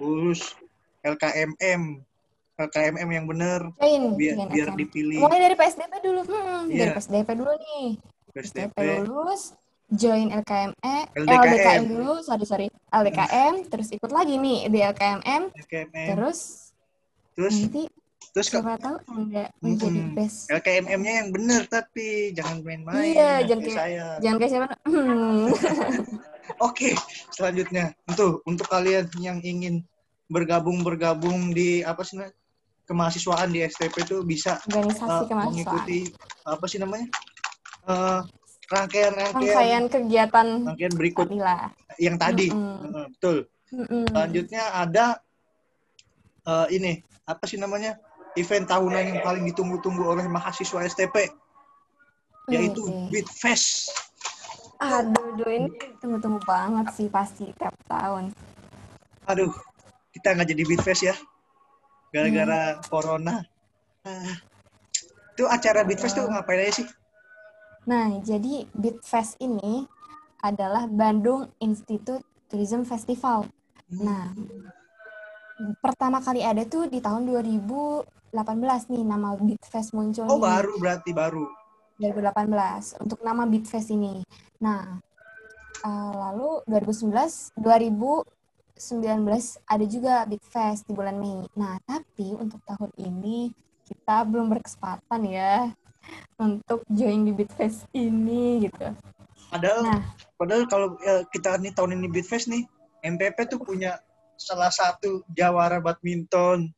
urus 0.00 0.56
LKMM, 1.04 2.00
LKMM 2.56 3.08
yang 3.10 3.24
Join, 3.28 4.16
biar 4.16 4.34
biar 4.48 4.68
LKM. 4.70 4.76
dipilih 4.76 5.20
Mulai 5.20 5.40
dari 5.42 5.54
PSDP 5.54 5.92
dulu, 6.00 6.20
hmm, 6.24 6.62
dari 6.66 6.80
Iya. 6.82 6.96
PSDP 6.96 7.28
dulu 7.34 7.52
nih. 7.54 7.86
PSDP. 8.32 8.72
STP 8.72 8.78
lulus, 9.04 9.42
join 9.88 10.28
LKM, 10.30 10.70
eh, 10.74 11.02
LDKM. 11.14 11.40
LDKM 11.46 11.82
dulu, 11.86 12.12
sorry 12.20 12.44
sorry, 12.44 12.66
LDKM, 12.90 13.54
terus 13.66 13.88
ikut 13.90 14.08
lagi 14.08 14.34
nih 14.34 14.58
di 14.66 14.78
LKMM, 14.82 15.42
LKMM. 15.54 16.08
terus 16.10 16.38
Terus, 17.32 17.52
nanti 17.54 17.84
terus 18.32 18.48
ke 18.48 18.56
siapa 18.56 18.76
tahu 18.76 18.96
anda 19.10 19.52
menjadi 19.58 19.92
Mm-mm. 19.94 20.16
best. 20.16 20.48
LKMM-nya 20.48 21.12
yang 21.18 21.28
bener 21.30 21.62
tapi 21.66 22.06
jangan 22.32 22.60
main-main. 22.60 22.96
Iya, 23.06 23.44
jangan 23.44 23.60
kayak- 23.62 23.76
saya. 23.76 24.06
Jangan 24.18 24.36
kayak 24.38 24.50
siapa? 24.50 24.66
Hmm. 24.82 25.44
Oke, 26.66 26.96
selanjutnya 27.28 27.84
untuk 28.06 28.40
untuk 28.44 28.64
kalian 28.66 29.04
yang 29.18 29.40
ingin 29.42 29.84
bergabung 30.26 30.80
bergabung 30.80 31.52
di 31.52 31.80
apa 31.80 32.00
sih 32.00 32.16
kemahasiswaan 32.86 33.50
di 33.50 33.66
STP 33.66 34.06
itu 34.06 34.22
bisa 34.22 34.62
Organisasi 34.70 35.26
uh, 35.30 35.36
mengikuti 35.50 35.98
apa 36.46 36.64
sih 36.70 36.78
namanya 36.78 37.10
uh, 37.90 38.22
rangkaian-rangkaian 38.70 39.42
Rangkaian 39.42 39.84
kegiatan 39.90 40.46
rangkaian 40.70 40.94
berikut 40.94 41.26
tadi 41.26 41.38
lah. 41.42 41.70
yang 41.98 42.16
tadi. 42.18 42.46
Mm-mm. 42.50 42.94
Uh, 42.94 43.06
betul. 43.10 43.36
Mm-mm. 43.74 44.04
Selanjutnya 44.10 44.62
ada 44.72 45.06
uh, 46.46 46.66
ini 46.70 47.02
apa 47.26 47.42
sih 47.50 47.58
namanya 47.58 47.98
event 48.38 48.70
tahunan 48.70 49.02
yang 49.02 49.20
paling 49.26 49.42
ditunggu-tunggu 49.50 50.06
oleh 50.06 50.26
mahasiswa 50.30 50.86
STP 50.86 51.30
yaitu 52.46 52.82
Widih. 52.86 53.26
Beat 53.26 53.28
Fest. 53.30 53.90
Aduh, 54.78 55.34
duh, 55.40 55.50
ini 55.50 55.72
tunggu-tunggu 55.98 56.38
banget 56.46 56.86
sih 56.94 57.08
pasti 57.10 57.50
tiap 57.56 57.74
tahun. 57.88 58.30
Aduh, 59.26 59.50
kita 60.14 60.36
nggak 60.36 60.48
jadi 60.54 60.62
Beat 60.68 60.82
Fest 60.84 61.02
ya, 61.02 61.16
gara-gara 62.10 62.76
Hmm. 62.76 62.82
corona. 62.86 63.36
Ah. 64.02 64.36
Itu 65.36 65.44
acara 65.44 65.84
Beat 65.84 66.00
Fest 66.00 66.16
tuh 66.16 66.24
ngapain 66.26 66.62
aja 66.62 66.80
sih? 66.80 66.88
Nah, 67.86 68.18
jadi 68.18 68.66
Bitfest 68.74 69.38
ini 69.38 69.86
adalah 70.42 70.90
Bandung 70.90 71.46
Institute 71.62 72.22
Tourism 72.50 72.82
Festival. 72.82 73.46
Nah, 73.94 74.34
pertama 75.78 76.18
kali 76.18 76.42
ada 76.42 76.66
tuh 76.66 76.90
di 76.90 76.98
tahun 76.98 77.24
2018 77.24 78.90
nih 78.90 79.04
nama 79.06 79.38
Beatfest 79.38 79.94
muncul 79.94 80.26
Oh 80.26 80.36
nih. 80.36 80.44
baru 80.44 80.72
berarti 80.82 81.10
baru. 81.14 81.46
2018 81.96 82.98
untuk 83.00 83.22
nama 83.22 83.46
Beatfest 83.46 83.88
ini. 83.88 84.20
Nah, 84.60 84.98
eh, 85.80 86.12
lalu 86.12 86.66
2019 86.66 87.54
2019 88.76 89.64
ada 89.64 89.84
juga 89.88 90.14
Beatfest 90.28 90.84
di 90.84 90.92
bulan 90.92 91.16
Mei. 91.16 91.48
Nah, 91.56 91.80
tapi 91.88 92.36
untuk 92.36 92.60
tahun 92.68 92.92
ini 93.00 93.48
kita 93.88 94.28
belum 94.28 94.52
berkesempatan 94.52 95.20
ya 95.24 95.72
untuk 96.36 96.84
join 96.92 97.24
di 97.24 97.32
Beatfest 97.32 97.88
ini 97.96 98.68
gitu. 98.68 98.92
Padahal 99.48 99.80
Nah. 99.80 100.02
padahal 100.36 100.64
kalau 100.68 100.88
eh, 101.00 101.24
kita 101.32 101.56
nih 101.56 101.72
tahun 101.72 101.96
ini 101.96 102.06
Beatfest 102.12 102.52
nih, 102.52 102.68
MPP 103.00 103.48
tuh 103.48 103.60
punya 103.64 103.96
salah 104.36 104.68
satu 104.68 105.24
jawara 105.32 105.80
badminton. 105.80 106.68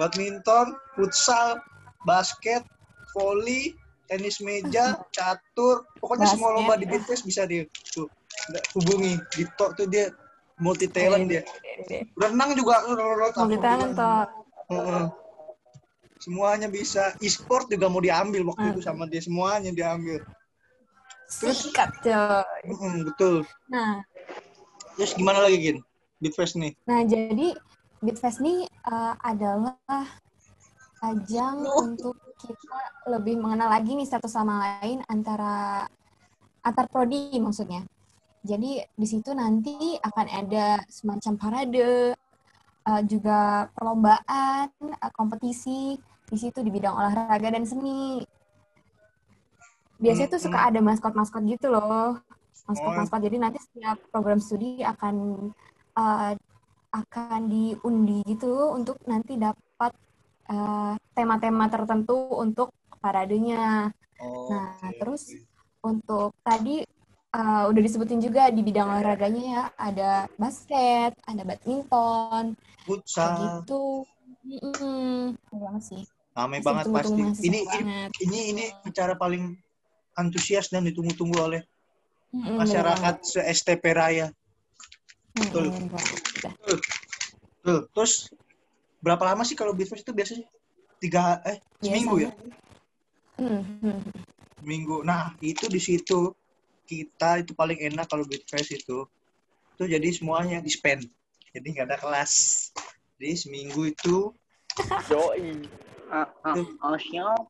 Badminton, 0.00 0.72
futsal, 0.96 1.60
basket, 2.08 2.64
volley, 3.12 3.76
tenis 4.08 4.40
meja, 4.40 4.96
catur, 5.16 5.84
pokoknya 6.00 6.32
semua 6.32 6.56
lomba 6.56 6.80
di 6.80 6.88
Beatfest 6.88 7.28
bisa 7.28 7.44
dia 7.44 7.68
tuh 7.92 8.08
hubungi. 8.80 9.20
Dito 9.36 9.76
tuh 9.76 9.84
dia 9.84 10.08
multi 10.62 10.86
talent 10.86 11.26
dia. 11.26 11.42
Renang 12.14 12.54
juga 12.54 12.86
Multi 12.86 13.58
talent 13.58 13.92
toh. 13.98 14.22
Semuanya 16.22 16.70
bisa. 16.70 17.18
E-sport 17.18 17.66
juga 17.66 17.90
mau 17.90 17.98
diambil 17.98 18.46
waktu 18.46 18.70
Hmm. 18.70 18.72
itu 18.78 18.82
sama 18.86 19.10
dia 19.10 19.18
semuanya 19.18 19.74
diambil. 19.74 20.22
Terus? 21.26 21.66
Sikat 21.66 21.90
coy. 21.98 22.62
Mm, 22.70 22.98
betul. 23.10 23.36
Nah, 23.66 24.06
Terus 24.92 25.16
gimana 25.16 25.40
lagi 25.42 25.58
Gin? 25.58 25.78
Beatfest 26.20 26.54
nih. 26.60 26.76
Nah, 26.84 27.00
jadi 27.02 27.56
Beatfest 28.04 28.44
ini 28.44 28.68
uh, 28.86 29.16
adalah 29.18 30.04
ajang 31.02 31.64
untuk 31.64 32.14
kita 32.38 32.78
lebih 33.10 33.40
mengenal 33.40 33.72
lagi 33.72 33.96
nih 33.96 34.06
satu 34.06 34.28
sama 34.30 34.78
lain 34.78 35.02
antara 35.10 35.86
antar 36.62 36.86
prodi 36.92 37.34
maksudnya. 37.42 37.82
Jadi 38.42 38.82
di 38.82 39.06
situ 39.06 39.30
nanti 39.30 39.94
akan 40.02 40.26
ada 40.26 40.82
semacam 40.90 41.32
parade, 41.38 42.14
uh, 42.86 43.02
juga 43.06 43.70
perlombaan, 43.74 44.66
uh, 44.82 45.12
kompetisi 45.14 45.94
di 46.26 46.36
situ 46.36 46.58
di 46.62 46.70
bidang 46.74 46.94
olahraga 46.96 47.54
dan 47.54 47.62
seni. 47.62 48.22
Biasanya 50.02 50.34
tuh 50.34 50.42
suka 50.42 50.58
ada 50.66 50.82
maskot-maskot 50.82 51.46
gitu 51.46 51.70
loh, 51.70 52.18
maskot-maskot. 52.66 53.22
Jadi 53.22 53.36
nanti 53.38 53.58
setiap 53.62 54.02
program 54.10 54.42
studi 54.42 54.82
akan 54.82 55.46
uh, 55.94 56.34
akan 56.92 57.40
diundi 57.48 58.20
gitu 58.26 58.74
untuk 58.74 58.98
nanti 59.06 59.38
dapat 59.38 59.92
uh, 60.50 60.98
tema-tema 61.14 61.70
tertentu 61.70 62.18
untuk 62.34 62.74
paradenya. 62.98 63.94
Oh, 64.18 64.50
Nah, 64.50 64.90
terus 64.98 65.34
untuk 65.82 66.34
tadi 66.46 66.86
uh, 67.32 67.62
udah 67.68 67.80
disebutin 67.82 68.20
juga 68.20 68.52
di 68.52 68.60
bidang 68.60 68.88
olahraganya 68.88 69.42
ya, 69.42 69.62
ada 69.80 70.10
basket, 70.36 71.16
ada 71.24 71.42
badminton, 71.42 72.54
futsal. 72.84 73.60
gitu. 73.60 74.04
Seru 74.42 75.36
banget 75.54 75.82
sih. 75.82 76.02
Ramai 76.32 76.64
banget 76.64 76.88
pasti. 76.88 77.20
Ini, 77.20 77.32
ini 77.44 77.60
banget. 77.62 78.10
ini 78.24 78.38
ini 78.56 78.64
acara 78.84 79.14
paling 79.16 79.52
antusias 80.16 80.68
dan 80.72 80.84
ditunggu-tunggu 80.88 81.36
oleh 81.40 81.62
bener 82.32 82.56
masyarakat 82.64 83.14
banget. 83.20 83.28
se-STP 83.28 83.84
Raya. 83.92 84.26
Betul. 85.36 85.72
Udah. 85.72 86.52
Tuh, 87.62 87.80
terus 87.94 88.32
berapa 88.98 89.22
lama 89.22 89.46
sih 89.46 89.54
kalau 89.54 89.72
Beatfest 89.72 90.04
itu 90.04 90.12
biasanya? 90.12 90.46
Tiga 90.98 91.42
eh 91.46 91.58
seminggu 91.82 92.28
ya? 92.28 92.30
Mm, 93.38 93.62
mm. 93.82 94.00
Minggu. 94.62 95.02
Nah, 95.02 95.34
itu 95.42 95.66
di 95.66 95.80
situ 95.82 96.30
kita 96.86 97.42
itu 97.42 97.52
paling 97.56 97.78
enak 97.92 98.06
kalau 98.10 98.26
Beatfest 98.26 98.74
itu. 98.74 99.06
Itu 99.76 99.84
jadi 99.88 100.08
semuanya 100.12 100.58
di 100.60 100.70
spend. 100.70 101.08
Jadi 101.52 101.66
nggak 101.72 101.86
ada 101.88 101.98
kelas. 102.00 102.32
Jadi 103.16 103.34
seminggu 103.38 103.88
itu 103.88 104.32
Yoi. 105.12 105.68
Ah, 106.12 106.28
ah, 106.44 106.56
ah, 106.84 106.96
siap. 107.00 107.44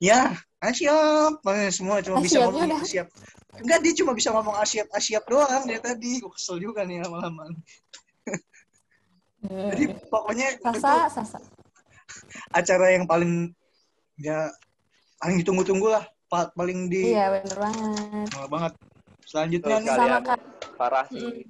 ya 0.00 0.20
ah, 0.60 0.72
siap. 0.72 1.44
Eh, 1.44 1.70
Semua 1.72 2.00
cuma 2.00 2.20
bisa 2.24 2.40
ngomong 2.44 2.84
siap. 2.84 3.08
Enggak, 3.52 3.84
dia 3.84 3.92
cuma 4.00 4.16
bisa 4.16 4.32
ngomong 4.32 4.56
siap, 4.64 4.88
ah, 4.96 5.02
siap 5.02 5.24
doang 5.28 5.64
dia 5.68 5.80
tadi. 5.80 6.20
Gue 6.24 6.32
kesel 6.32 6.56
juga 6.60 6.88
nih 6.88 7.04
lama-lama. 7.04 7.52
Jadi 9.42 9.84
pokoknya 10.06 10.54
itu 10.54 10.64
Sasa, 10.78 11.10
sasa. 11.10 11.38
acara 12.54 12.94
yang 12.94 13.04
paling 13.10 13.50
ya 14.16 14.48
paling 15.18 15.42
ditunggu-tunggu 15.42 15.88
lah. 15.90 16.04
Pa- 16.32 16.48
paling 16.56 16.88
di 16.88 17.12
Iya, 17.12 17.28
bener 17.28 17.56
banget. 17.60 18.26
Mahal 18.32 18.48
banget. 18.48 18.72
Selanjutnya 19.28 19.76
nih. 19.84 19.92
Sama. 19.92 20.18
Kak. 20.24 20.40
Parah 20.80 21.04
sih. 21.12 21.44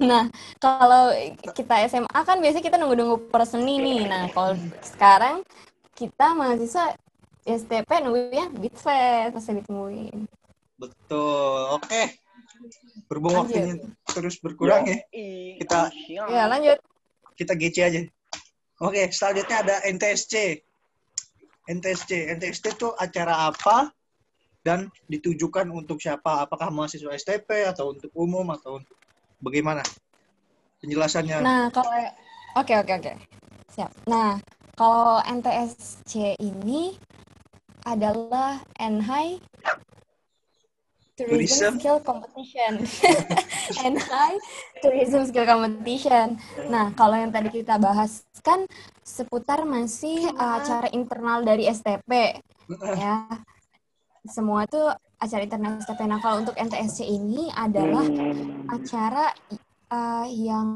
Nah, 0.00 0.24
kalau 0.56 1.12
kita 1.52 1.84
SMA 1.84 2.20
kan 2.24 2.40
biasanya 2.40 2.64
kita 2.64 2.80
nunggu-nunggu 2.80 3.28
perseni 3.28 3.76
nih. 3.76 4.08
Nah, 4.08 4.32
kalau 4.32 4.56
sekarang 4.80 5.44
kita 5.92 6.32
mahasiswa 6.32 6.96
STP 7.44 7.90
nunggunya 8.00 8.48
Beatfest, 8.56 9.36
pasti 9.36 9.60
ditungguin. 9.60 10.24
betul. 10.80 11.76
Oke. 11.76 12.16
Berhubung 13.04 13.36
Lanjut. 13.36 13.52
waktunya 13.52 13.74
terus 14.08 14.40
berkurang 14.40 14.88
ya. 14.88 14.96
Kita-. 15.60 15.92
Ya, 16.08 16.48
lanjut. 16.48 16.80
kita 17.36 17.52
GC 17.52 17.76
aja. 17.84 18.00
Oke, 18.80 19.12
selanjutnya 19.12 19.56
ada 19.60 19.76
NTSC. 19.84 20.64
NTSC. 21.70 22.34
NTSC 22.34 22.74
itu 22.74 22.90
acara 22.98 23.46
apa 23.46 23.94
dan 24.66 24.90
ditujukan 25.06 25.70
untuk 25.70 26.02
siapa? 26.02 26.42
Apakah 26.42 26.74
mahasiswa 26.74 27.14
STP 27.14 27.70
atau 27.70 27.94
untuk 27.94 28.10
umum 28.18 28.50
atau 28.50 28.82
untuk 28.82 28.98
bagaimana? 29.38 29.86
Penjelasannya. 30.82 31.38
Nah, 31.44 31.70
kalau 31.70 31.92
oke 32.58 32.74
oke 32.74 32.92
oke. 32.98 33.12
Siap. 33.70 33.90
Nah, 34.10 34.42
kalau 34.74 35.22
NTSC 35.22 36.40
ini 36.42 36.98
adalah 37.86 38.60
NHI 38.76 39.40
Tourism. 41.20 41.36
Tourism 41.36 41.72
Skill 41.76 41.98
Competition. 42.00 42.72
NHI 43.92 44.32
Tourism 44.80 45.20
Skill 45.28 45.46
Competition. 45.46 46.26
Nah, 46.72 46.92
kalau 46.96 47.16
yang 47.20 47.28
tadi 47.28 47.52
kita 47.52 47.76
bahas 47.76 48.24
kan 48.40 48.64
seputar 49.04 49.68
masih 49.68 50.32
uh, 50.40 50.60
acara 50.64 50.88
internal 50.96 51.44
dari 51.44 51.68
STP 51.68 52.40
ya. 52.96 53.28
Semua 54.24 54.64
tuh 54.64 54.88
acara 55.20 55.44
internal 55.44 55.76
STP. 55.84 56.00
Nah, 56.08 56.20
kalau 56.24 56.40
untuk 56.40 56.56
NTSC 56.56 57.04
ini 57.04 57.52
adalah 57.52 58.04
acara 58.72 59.32
uh, 59.92 60.26
yang 60.28 60.68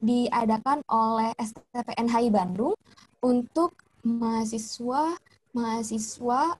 diadakan 0.00 0.80
oleh 0.88 1.36
STP 1.36 1.92
NHI 2.00 2.32
Bandung 2.32 2.72
untuk 3.20 3.76
mahasiswa 4.00 5.12
mahasiswa 5.52 6.56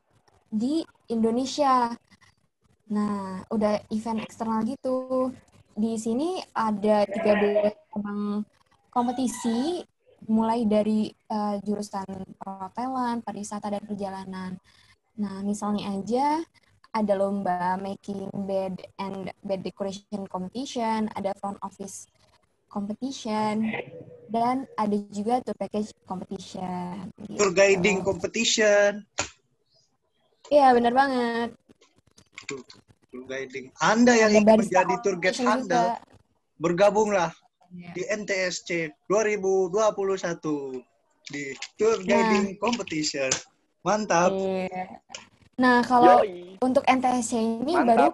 di 0.51 0.85
Indonesia. 1.09 1.95
Nah, 2.91 3.47
udah 3.55 3.87
event 3.95 4.21
eksternal 4.27 4.67
gitu. 4.67 5.31
Di 5.79 5.95
sini 5.95 6.43
ada 6.51 7.07
13 7.07 7.95
cabang 7.95 8.43
kompetisi 8.91 9.87
mulai 10.27 10.67
dari 10.69 11.09
uh, 11.31 11.57
jurusan 11.63 12.05
perhotelan, 12.37 13.23
pariwisata 13.23 13.73
dan 13.73 13.83
perjalanan. 13.87 14.59
Nah, 15.17 15.41
misalnya 15.47 15.95
aja 15.97 16.43
ada 16.91 17.15
lomba 17.15 17.79
making 17.79 18.27
bed 18.51 18.83
and 18.99 19.31
bed 19.47 19.63
decoration 19.63 20.27
competition, 20.27 21.07
ada 21.15 21.31
front 21.39 21.57
office 21.63 22.11
competition, 22.67 23.71
dan 24.27 24.67
ada 24.75 24.97
juga 25.15 25.39
tour 25.47 25.55
package 25.55 25.95
competition. 26.07 27.11
Tour 27.39 27.51
gitu. 27.55 27.59
guiding 27.59 28.03
competition. 28.03 29.07
Iya, 30.51 30.75
bener 30.75 30.91
banget. 30.91 31.60
Tour 33.11 33.23
guiding. 33.27 33.71
Anda 33.83 34.15
yang 34.15 34.33
ingin 34.43 34.67
menjadi 34.67 34.95
tour 35.03 35.17
guide 35.19 35.39
juga. 35.39 35.99
bergabunglah 36.61 37.31
Iya. 37.71 37.91
di 37.95 38.03
NTSC 38.03 38.69
2021 39.07 40.83
di 41.31 41.55
Tour 41.79 42.03
Nah. 42.03 42.07
Guiding 42.07 42.59
Competition. 42.59 43.31
Mantap. 43.87 44.35
Iya. 44.35 44.99
Nah, 45.57 45.81
kalau 45.87 46.21
Yoi. 46.27 46.59
untuk 46.61 46.83
NTSC 46.85 47.39
ini 47.63 47.79
Mantap. 47.79 47.89
baru 47.89 48.07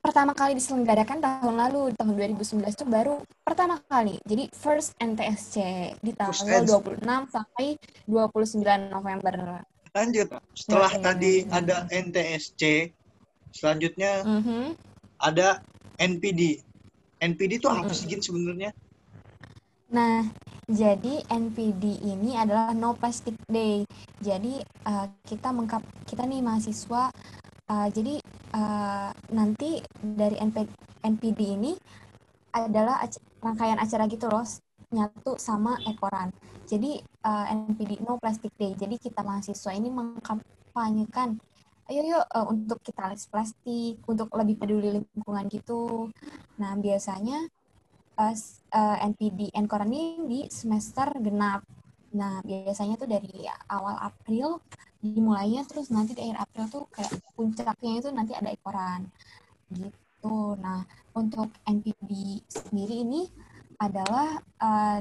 pertama 0.00 0.32
kali 0.36 0.52
diselenggarakan 0.60 1.18
tahun 1.18 1.54
lalu, 1.56 1.96
tahun 1.96 2.12
2019 2.14 2.76
itu 2.76 2.84
baru 2.86 3.14
pertama 3.40 3.80
kali. 3.88 4.20
Jadi 4.28 4.52
first 4.52 4.92
NTSC 5.00 5.56
di 6.04 6.12
First 6.14 6.44
tanggal 6.44 6.60
NTSC. 6.62 6.72
26 7.00 7.20
sampai 7.32 7.66
29 8.06 8.92
November. 8.92 9.34
Lanjut. 9.90 10.28
Setelah 10.54 10.92
Oke. 10.94 11.02
tadi 11.02 11.32
ada 11.50 11.76
NTSC, 11.90 12.62
selanjutnya 13.52 14.24
Mhm. 14.24 14.74
ada 15.20 15.60
NPD. 16.00 16.62
NPD 17.20 17.60
itu 17.60 17.68
apa 17.68 17.92
sih 17.92 18.08
Gin 18.08 18.24
sebenarnya? 18.24 18.72
Nah, 19.90 20.24
jadi 20.70 21.20
NPD 21.26 21.98
ini 22.06 22.38
adalah 22.38 22.72
No 22.72 22.94
Plastic 22.94 23.34
Day. 23.50 23.84
Jadi 24.22 24.62
uh, 24.86 25.10
kita 25.26 25.50
mengkap 25.50 25.82
kita 26.06 26.24
nih 26.24 26.40
mahasiswa 26.40 27.10
uh, 27.68 27.88
jadi 27.90 28.22
uh, 28.54 29.10
nanti 29.34 29.82
dari 29.98 30.38
NP, 30.38 30.56
NPD 31.04 31.40
ini 31.58 31.72
adalah 32.54 33.02
ac 33.02 33.18
rangkaian 33.42 33.78
acara 33.78 34.06
gitu 34.10 34.26
loh 34.26 34.46
nyatu 34.90 35.38
sama 35.38 35.78
ekoran. 35.86 36.34
Jadi 36.66 36.98
uh, 37.26 37.46
NPD 37.50 38.02
No 38.06 38.18
Plastic 38.18 38.54
Day. 38.58 38.74
Jadi 38.78 38.98
kita 38.98 39.22
mahasiswa 39.26 39.70
ini 39.74 39.90
mengkampanyekan 39.90 41.38
ayo 41.90 42.02
yuk 42.06 42.24
uh, 42.30 42.46
untuk 42.46 42.78
kita 42.86 43.10
less 43.10 43.26
plastik, 43.26 43.98
untuk 44.06 44.30
lebih 44.38 44.62
peduli 44.62 45.02
lingkungan 45.02 45.50
gitu. 45.50 46.06
Nah, 46.62 46.78
biasanya 46.78 47.50
uh, 48.14 48.34
uh, 48.70 48.96
NPD 49.10 49.50
Enkoran 49.58 49.90
ini 49.90 50.22
di 50.30 50.40
semester 50.46 51.10
genap. 51.18 51.66
Nah, 52.14 52.38
biasanya 52.46 52.94
tuh 52.94 53.10
dari 53.10 53.42
awal 53.66 53.98
April 54.06 54.62
dimulainya 55.02 55.66
terus 55.66 55.90
nanti 55.90 56.14
di 56.14 56.22
akhir 56.28 56.46
April 56.46 56.64
tuh 56.70 56.84
kayak 56.94 57.12
puncaknya 57.34 57.92
itu 57.98 58.08
nanti 58.14 58.32
ada 58.38 58.54
ekoran 58.54 59.10
gitu. 59.74 60.54
Nah, 60.62 60.86
untuk 61.18 61.50
NPD 61.66 62.44
sendiri 62.46 63.02
ini 63.02 63.26
adalah 63.82 64.38
uh, 64.62 65.00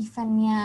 eventnya 0.00 0.60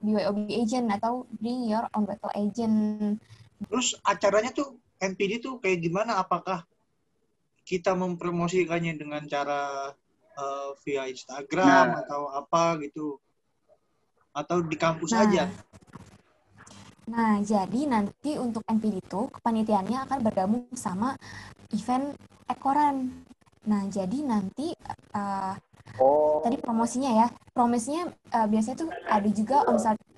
BYOB 0.00 0.48
agent 0.48 0.86
atau 0.96 1.28
Bring 1.28 1.68
Your 1.68 1.86
Own 1.92 2.06
Battle 2.06 2.32
Agent 2.34 3.18
Terus 3.68 3.98
acaranya 4.02 4.50
tuh 4.54 4.78
NPD 5.02 5.42
tuh 5.42 5.58
kayak 5.58 5.82
gimana? 5.82 6.18
Apakah 6.22 6.62
kita 7.62 7.94
mempromosikannya 7.94 8.98
dengan 8.98 9.22
cara 9.26 9.92
uh, 10.38 10.70
via 10.82 11.06
Instagram 11.10 11.86
nah. 11.94 12.00
atau 12.06 12.30
apa 12.30 12.78
gitu? 12.82 13.18
Atau 14.32 14.64
di 14.64 14.76
kampus 14.78 15.12
nah. 15.12 15.22
aja? 15.26 15.44
Nah, 17.02 17.42
jadi 17.42 17.90
nanti 17.90 18.38
untuk 18.38 18.62
NPD 18.62 19.02
itu 19.02 19.26
kepanitiaannya 19.34 19.98
akan 20.06 20.18
bergabung 20.22 20.64
sama 20.72 21.18
event 21.74 22.14
ekoran. 22.46 23.26
Nah, 23.66 23.82
jadi 23.90 24.22
nanti 24.22 24.70
uh, 25.14 25.54
oh. 25.98 26.38
tadi 26.46 26.62
promosinya 26.62 27.10
ya, 27.10 27.26
promosinya 27.50 28.06
uh, 28.32 28.46
biasanya 28.46 28.76
tuh 28.86 28.90
ada 29.06 29.28
juga 29.34 29.66
onsite 29.66 30.11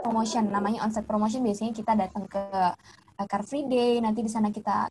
promotion. 0.00 0.48
Namanya 0.48 0.84
onsite 0.86 1.06
promotion 1.06 1.44
biasanya 1.44 1.72
kita 1.74 1.92
datang 1.94 2.24
ke 2.26 2.42
uh, 2.42 3.26
Car 3.26 3.42
Free 3.44 3.66
Day. 3.66 3.98
Nanti 3.98 4.24
di 4.24 4.30
sana 4.30 4.48
kita 4.48 4.88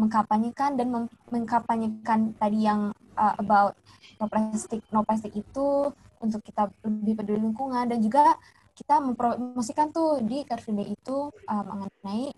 mengkampanyekan 0.00 0.80
dan 0.80 0.88
mengkampanyekan 1.28 2.36
tadi 2.40 2.64
yang 2.64 2.90
uh, 3.16 3.34
about 3.36 3.76
no 4.16 4.26
plastic 4.26 4.80
no 4.88 5.04
plastic 5.04 5.36
itu 5.36 5.92
untuk 6.22 6.40
kita 6.44 6.70
lebih 6.84 7.22
peduli 7.22 7.40
lingkungan. 7.42 7.88
Dan 7.88 8.00
juga 8.00 8.36
kita 8.72 9.00
mempromosikan 9.04 9.92
tuh 9.92 10.24
di 10.24 10.44
Car 10.48 10.60
Free 10.60 10.76
Day 10.76 10.88
itu 10.92 11.28
uh, 11.28 11.64
mengenai 11.64 12.32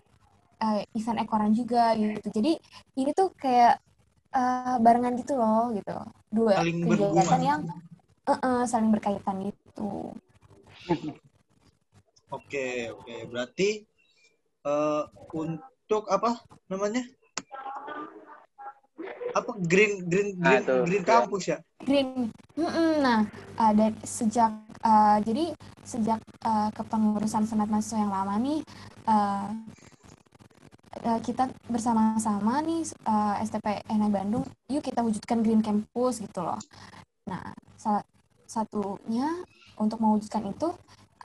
uh, 0.59 0.81
event 0.95 1.19
ekoran 1.21 1.51
juga 1.55 1.95
gitu. 1.95 2.27
Jadi 2.31 2.53
ini 2.99 3.11
tuh 3.15 3.31
kayak 3.35 3.79
uh, 4.35 4.77
barengan 4.83 5.15
gitu 5.15 5.39
loh 5.39 5.71
gitu. 5.71 5.95
Dua 6.27 6.59
saling 6.59 6.83
kegiatan 6.83 7.41
yang 7.41 7.61
uh 8.25 8.33
-uh, 8.33 8.61
saling 8.65 8.89
berkaitan 8.89 9.53
gitu 9.53 10.11
Oke, 12.35 12.91
oke. 12.91 13.15
Berarti 13.31 13.69
uh, 14.67 15.07
untuk 15.31 16.03
apa 16.11 16.43
namanya? 16.67 17.03
Apa 19.35 19.51
green 19.59 20.07
green 20.07 20.39
green, 20.39 20.63
nah, 20.63 20.83
green 20.83 21.03
kampus 21.03 21.55
ya? 21.55 21.57
Green. 21.83 22.31
Nah, 22.99 23.27
uh, 23.59 23.73
dari 23.75 23.95
sejak 24.03 24.51
uh, 24.83 25.17
jadi 25.23 25.55
sejak 25.83 26.19
uh, 26.43 26.71
kepengurusan 26.75 27.47
senat 27.47 27.67
mahasiswa 27.71 27.99
yang 27.99 28.11
lama 28.11 28.35
nih 28.39 28.59
uh, 29.07 29.51
uh, 31.03 31.19
kita 31.19 31.51
bersama-sama 31.67 32.63
nih 32.63 32.83
uh, 33.05 33.35
STP 33.43 33.83
NI 33.91 34.09
Bandung, 34.11 34.43
yuk 34.71 34.83
kita 34.83 35.03
wujudkan 35.03 35.43
green 35.43 35.61
campus 35.61 36.23
gitu 36.23 36.41
loh. 36.41 36.59
Nah, 37.27 37.53
salah 37.75 38.03
satunya 38.47 39.27
untuk 39.75 39.99
mewujudkan 39.99 40.47
itu 40.47 40.71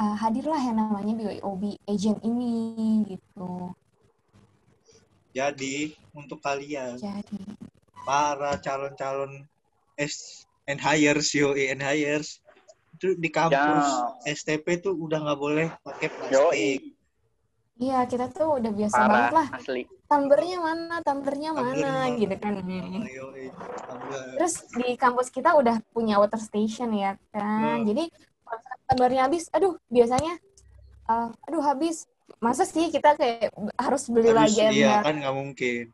uh, 0.01 0.17
hadirlah 0.17 0.61
yang 0.65 0.81
namanya 0.81 1.13
BYOB 1.13 1.77
agent 1.85 2.19
ini 2.25 3.05
gitu. 3.05 3.77
Jadi 5.31 5.95
untuk 6.17 6.43
kalian 6.43 6.99
Jadi. 6.99 7.39
para 8.03 8.59
calon-calon 8.59 9.47
S 10.01 10.49
and 10.67 10.81
hires 10.81 11.31
YOI 11.37 11.71
and 11.71 11.85
hires 11.85 12.41
itu 12.97 13.15
di 13.15 13.31
kampus 13.31 13.87
ya. 14.27 14.35
STP 14.35 14.83
tuh 14.83 14.97
udah 14.97 15.23
nggak 15.23 15.41
boleh 15.41 15.69
pakai 15.85 16.09
plastik. 16.11 16.81
Iya, 17.81 18.05
kita 18.05 18.29
tuh 18.29 18.61
udah 18.61 18.77
biasa 18.77 18.93
Parah, 18.93 19.09
banget 19.09 19.33
lah. 19.33 19.49
Asli. 19.57 19.83
Tumblernya 20.05 20.59
mana, 20.61 21.01
tumblernya 21.01 21.51
mana, 21.57 22.13
gitu 22.13 22.37
kan. 22.37 22.61
Terus 24.37 24.55
di 24.77 25.01
kampus 25.01 25.33
kita 25.33 25.57
udah 25.57 25.81
punya 25.89 26.21
water 26.21 26.37
station 26.37 26.93
ya 26.93 27.17
kan. 27.33 27.81
Hmm. 27.81 27.89
Jadi 27.89 28.13
gambarnya 28.91 29.31
habis. 29.31 29.47
Aduh 29.55 29.79
biasanya 29.87 30.35
uh, 31.07 31.31
aduh 31.47 31.63
habis. 31.63 32.11
Masa 32.39 32.63
sih 32.63 32.89
kita 32.95 33.19
kayak 33.19 33.51
harus 33.75 34.07
beli 34.07 34.31
lagi 34.31 34.63
iya 34.71 35.03
kan 35.03 35.19
nggak 35.19 35.35
mungkin. 35.35 35.85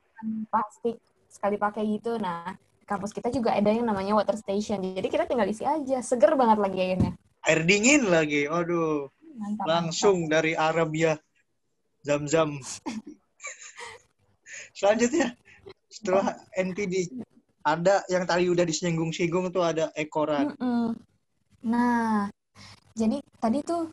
Plastik 0.49 0.97
sekali 1.29 1.57
pakai 1.61 1.85
gitu. 1.97 2.17
Nah 2.17 2.57
kampus 2.89 3.13
kita 3.13 3.29
juga 3.33 3.53
ada 3.53 3.69
yang 3.69 3.85
namanya 3.85 4.17
water 4.17 4.37
station. 4.37 4.81
Jadi 4.81 5.09
kita 5.09 5.25
tinggal 5.29 5.49
isi 5.49 5.65
aja. 5.65 6.01
Seger 6.01 6.37
banget 6.37 6.61
lagi 6.61 6.79
airnya. 6.81 7.13
Air 7.45 7.65
dingin 7.65 8.09
lagi 8.09 8.49
aduh 8.49 9.09
mantap, 9.37 9.65
langsung 9.69 10.25
mantap. 10.25 10.33
dari 10.41 10.53
Arabia. 10.57 11.13
Zam-zam. 12.07 12.63
Selanjutnya 14.79 15.35
setelah 15.91 16.39
NPD 16.55 17.09
ada 17.67 18.07
yang 18.07 18.23
tadi 18.23 18.47
udah 18.47 18.63
disinggung-singgung 18.63 19.51
tuh 19.51 19.67
ada 19.67 19.91
ekoran. 19.99 20.55
Mm 20.55 20.63
-mm. 20.63 20.89
Nah, 21.67 22.31
jadi 22.97 23.21
tadi 23.37 23.61
tuh 23.61 23.93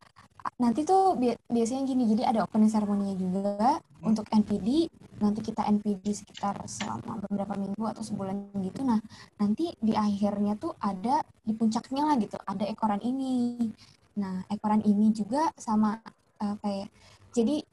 nanti 0.60 0.84
tuh 0.84 1.16
biasanya 1.48 1.84
gini 1.88 2.04
jadi 2.16 2.24
ada 2.36 2.40
opening 2.44 2.72
ceremony 2.72 3.16
juga 3.16 3.80
hmm. 3.80 4.10
untuk 4.10 4.28
NPD 4.28 4.92
nanti 5.24 5.40
kita 5.40 5.64
NPD 5.64 6.04
sekitar 6.12 6.60
selama 6.68 7.20
beberapa 7.24 7.56
minggu 7.56 7.84
atau 7.88 8.04
sebulan 8.04 8.52
gitu 8.60 8.84
nah 8.84 9.00
nanti 9.40 9.72
di 9.80 9.96
akhirnya 9.96 10.60
tuh 10.60 10.76
ada 10.84 11.24
di 11.44 11.56
puncaknya 11.56 12.04
lah 12.08 12.16
gitu 12.20 12.36
ada 12.44 12.64
ekoran 12.68 13.00
ini 13.00 13.72
nah 14.20 14.44
ekoran 14.52 14.84
ini 14.84 15.16
juga 15.16 15.52
sama 15.56 16.00
uh, 16.44 16.56
kayak 16.60 16.92
jadi 17.32 17.64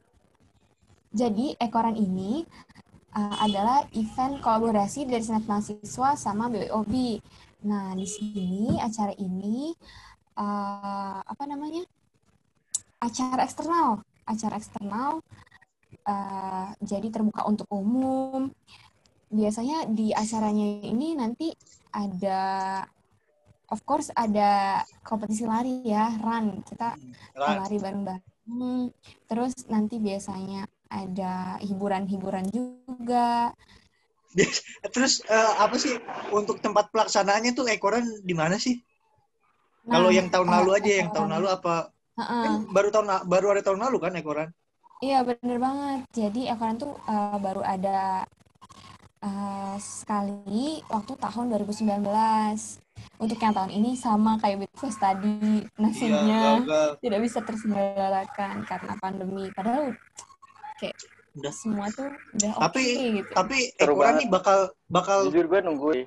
jadi 1.11 1.59
ekoran 1.59 1.99
ini 1.99 2.47
uh, 3.11 3.35
adalah 3.43 3.83
event 3.91 4.39
kolaborasi 4.39 5.11
dari 5.11 5.23
senat 5.23 5.43
mahasiswa 5.43 6.15
sama 6.15 6.47
BOB 6.47 7.19
nah 7.67 7.91
di 7.93 8.07
sini 8.07 8.79
acara 8.79 9.11
ini 9.19 9.75
apa 10.35 11.43
namanya? 11.47 11.83
Acara 13.01 13.43
eksternal 13.45 14.05
acara 14.31 14.55
eksternal 14.57 15.19
uh, 16.07 16.67
jadi 16.79 17.07
terbuka 17.09 17.43
untuk 17.47 17.67
umum. 17.71 18.49
Biasanya 19.31 19.87
di 19.87 20.11
acaranya 20.11 20.83
ini 20.83 21.15
nanti 21.15 21.51
ada 21.95 22.39
of 23.71 23.79
course 23.87 24.11
ada 24.15 24.83
kompetisi 25.03 25.47
lari 25.47 25.83
ya 25.87 26.11
run. 26.19 26.63
Kita 26.63 26.95
run. 27.35 27.55
lari 27.63 27.77
bareng-bareng. 27.79 28.91
Terus 29.27 29.53
nanti 29.71 29.99
biasanya 29.99 30.67
ada 30.91 31.55
hiburan-hiburan 31.63 32.51
juga. 32.51 33.55
Terus 34.95 35.23
uh, 35.27 35.63
apa 35.63 35.75
sih 35.79 35.95
untuk 36.31 36.59
tempat 36.63 36.91
pelaksanaannya 36.91 37.51
tuh 37.55 37.67
ekoran 37.67 38.03
di 38.23 38.35
mana 38.35 38.55
sih 38.59 38.79
Nah, 39.81 39.97
Kalau 39.97 40.09
yang 40.13 40.29
tahun 40.29 40.47
lalu 40.49 40.69
aja, 40.77 40.91
yang 41.01 41.09
tahun 41.09 41.29
lalu 41.41 41.47
apa? 41.49 41.75
Uh 42.13 42.21
-uh. 42.21 42.43
Kan 42.45 42.53
baru 42.69 42.89
tahun 42.93 43.07
baru 43.25 43.47
ada 43.57 43.61
tahun 43.65 43.79
lalu 43.81 43.97
kan 43.97 44.13
ekoran? 44.13 44.49
Iya 45.01 45.25
bener 45.25 45.57
banget. 45.57 45.99
Jadi 46.13 46.41
ekoran 46.45 46.77
tuh 46.77 46.93
uh, 47.09 47.37
baru 47.41 47.65
ada 47.65 48.21
uh, 49.25 49.75
sekali 49.81 50.85
waktu 50.85 51.13
tahun 51.17 51.45
2019. 51.57 52.05
Untuk 53.17 53.37
yang 53.41 53.53
tahun 53.57 53.73
ini 53.73 53.97
sama 53.97 54.37
kayak 54.37 54.65
Bitfest 54.65 55.01
tadi 55.01 55.65
nasinya 55.81 56.61
iya, 56.61 56.93
tidak 57.01 57.19
bisa 57.25 57.41
terselenggarakan 57.41 58.61
karena 58.69 58.93
pandemi. 59.01 59.49
Padahal 59.57 59.97
kayak 60.77 60.93
udah 61.33 61.53
semua 61.53 61.89
tuh 61.89 62.13
udah 62.37 62.51
oke 62.61 62.77
okay, 62.77 63.17
gitu. 63.17 63.31
Tapi 63.33 63.57
ekoran 63.81 64.21
nih 64.21 64.29
bakal 64.29 64.69
bakal 64.85 65.25
jujur 65.33 65.49
gue 65.49 65.59
nungguin. 65.65 66.05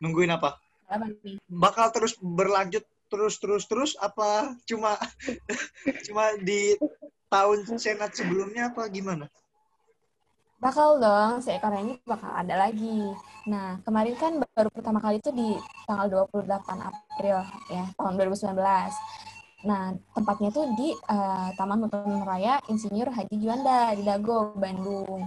Nungguin 0.00 0.32
apa? 0.32 0.56
apa 0.92 1.08
bakal 1.48 1.88
terus 1.88 2.12
berlanjut 2.20 2.84
terus 3.12 3.36
terus 3.36 3.68
terus 3.68 3.92
apa 4.00 4.56
cuma 4.64 4.96
cuma 6.08 6.32
di 6.40 6.80
tahun 7.28 7.76
senat 7.76 8.16
sebelumnya 8.16 8.72
apa 8.72 8.88
gimana? 8.88 9.28
Bakal 10.62 11.02
dong, 11.02 11.44
seekor 11.44 11.74
ini 11.76 12.00
bakal 12.08 12.32
ada 12.32 12.54
lagi. 12.54 13.12
Nah, 13.50 13.82
kemarin 13.82 14.14
kan 14.14 14.32
baru 14.38 14.70
pertama 14.70 15.02
kali 15.02 15.18
itu 15.18 15.34
di 15.34 15.58
tanggal 15.90 16.30
28 16.30 16.48
April 16.78 17.38
ya, 17.66 17.84
tahun 17.98 18.14
2019. 18.14 18.56
Nah, 19.66 19.90
tempatnya 20.14 20.54
tuh 20.54 20.70
di 20.78 20.94
uh, 21.10 21.50
Taman 21.58 21.82
Hutan 21.82 22.22
Raya 22.22 22.62
Insinyur 22.70 23.10
Haji 23.10 23.36
Juanda 23.42 23.90
di 23.98 24.06
Dago, 24.06 24.54
Bandung. 24.54 25.26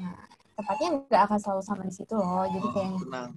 Nah, 0.00 0.16
tempatnya 0.56 0.88
nggak 1.12 1.22
akan 1.28 1.38
selalu 1.38 1.62
sama 1.62 1.82
di 1.84 1.92
situ 1.92 2.16
loh, 2.16 2.48
jadi 2.48 2.68
kayak 2.72 2.92
tenang 3.04 3.30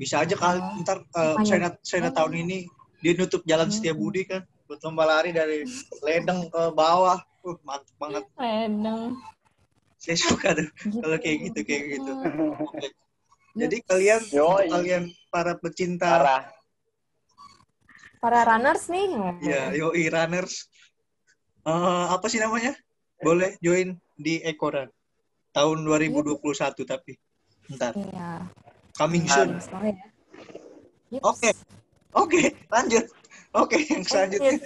bisa 0.00 0.24
aja 0.24 0.32
kali 0.32 0.58
Oh. 0.64 0.80
ntar 0.80 1.04
uh, 1.12 1.36
Makanya. 1.36 1.44
Sena, 1.44 1.68
Sena 1.84 2.08
tahun 2.08 2.48
ini 2.48 2.64
dia 3.00 3.12
nutup 3.14 3.42
jalan 3.42 3.66
Hmm. 3.66 3.74
Setiabudi 3.74 4.22
kan 4.24 4.40
buat 4.64 4.78
lomba 4.80 5.04
lari 5.04 5.30
dari 5.30 5.66
ledeng 6.00 6.46
ke 6.46 6.62
bawah 6.70 7.18
uh 7.40 7.56
mantep 7.60 7.96
banget 7.96 8.24
Rendeng. 8.34 9.16
saya 9.96 10.16
suka 10.16 10.52
tuh 10.52 10.68
Gitu. 10.78 10.98
kalau 10.98 11.16
kayak 11.16 11.38
gitu 11.46 11.60
kayak 11.62 11.84
gitu 11.90 12.12
Oke. 12.60 12.88
jadi 13.52 13.76
kalian 13.82 14.20
Yoi. 14.30 14.66
kalian 14.68 15.02
para 15.28 15.52
pecinta 15.54 16.06
Parah. 16.08 16.42
Para 18.18 18.44
runners 18.46 18.84
nih. 18.86 19.08
ya 19.40 19.62
yoi 19.72 20.04
runners 20.06 20.68
Eh, 21.60 21.72
apa 22.08 22.24
sih 22.24 22.36
namanya 22.36 22.72
boleh 23.18 23.52
join 23.60 23.92
di 24.14 24.40
Ekoran 24.40 24.88
tahun 25.50 25.84
2021 25.84 26.40
tapi 26.84 27.20
ntar 27.70 27.92
Iya. 27.92 28.48
coming 28.94 29.24
soon 29.24 29.60
Semoga 29.60 29.92
ya. 31.12 31.52
Oke. 32.14 32.54
Lanjut. 32.70 33.04
Oke, 33.50 33.82
yang 33.90 34.06
selanjutnya 34.06 34.62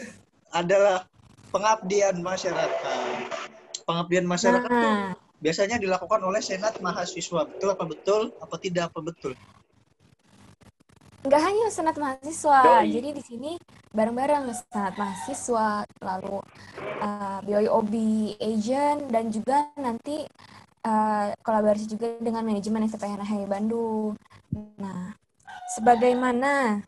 adalah 0.53 1.09
pengabdian 1.49 2.21
masyarakat. 2.21 3.33
Pengabdian 3.85 4.25
masyarakat 4.29 4.69
Nah, 4.69 5.17
biasanya 5.41 5.81
dilakukan 5.81 6.21
oleh 6.21 6.41
Senat 6.45 6.77
Mahasiswa. 6.85 7.49
Betul 7.49 7.69
apa 7.73 7.85
betul? 7.89 8.23
Apa 8.41 8.57
tidak 8.61 8.93
apa 8.93 9.01
betul? 9.01 9.33
nggak 11.25 11.41
hanya 11.41 11.67
senat 11.73 11.97
mahasiswa, 11.97 12.85
Yoi. 12.85 13.01
jadi 13.01 13.09
di 13.17 13.23
sini 13.25 13.53
bareng-bareng 13.97 14.45
senat 14.53 14.93
mahasiswa, 15.01 15.89
lalu 16.05 16.37
uh, 17.01 17.41
BOIOB 17.41 17.95
agent 18.45 19.09
dan 19.09 19.33
juga 19.33 19.73
nanti 19.81 20.29
uh, 20.85 21.33
kolaborasi 21.41 21.89
juga 21.89 22.21
dengan 22.21 22.45
manajemen 22.45 22.85
STPN 22.85 23.25
HI 23.25 23.49
Bandung. 23.49 24.21
Nah, 24.77 25.17
sebagaimana 25.73 26.85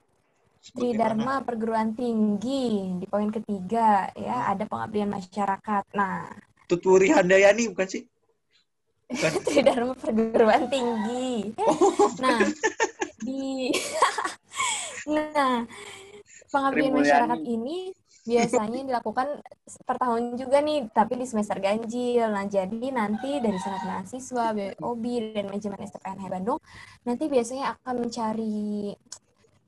Tridharma 0.74 1.44
Perguruan 1.46 1.94
Tinggi 1.94 2.96
di 2.98 3.06
poin 3.06 3.30
ketiga 3.30 4.10
ya 4.16 4.50
ada 4.50 4.66
pengabdian 4.66 5.12
masyarakat. 5.12 5.84
Nah, 5.94 6.26
Tuturi 6.66 7.12
Handayani 7.12 7.70
bukan 7.70 7.86
sih? 7.86 8.02
Bukan. 9.06 9.30
Tridharma 9.46 9.94
Perguruan 9.94 10.66
Tinggi. 10.66 11.54
Nah, 12.18 12.40
di 13.22 13.70
Nah, 15.06 15.62
pengabdian 16.50 16.90
masyarakat 16.90 17.40
ini 17.46 17.94
biasanya 18.26 18.82
dilakukan 18.82 19.38
per 19.86 19.96
tahun 20.02 20.34
juga 20.34 20.58
nih, 20.58 20.90
tapi 20.90 21.14
di 21.14 21.26
semester 21.30 21.62
ganjil. 21.62 22.26
Nah, 22.26 22.42
jadi 22.50 22.90
nanti 22.90 23.38
dari 23.38 23.54
Senat 23.62 23.86
Mahasiswa, 23.86 24.50
BOB, 24.50 25.04
dan 25.30 25.46
manajemen 25.46 25.86
STPN 25.86 26.26
Bandung, 26.26 26.58
nanti 27.06 27.30
biasanya 27.30 27.78
akan 27.78 27.94
mencari 28.02 28.90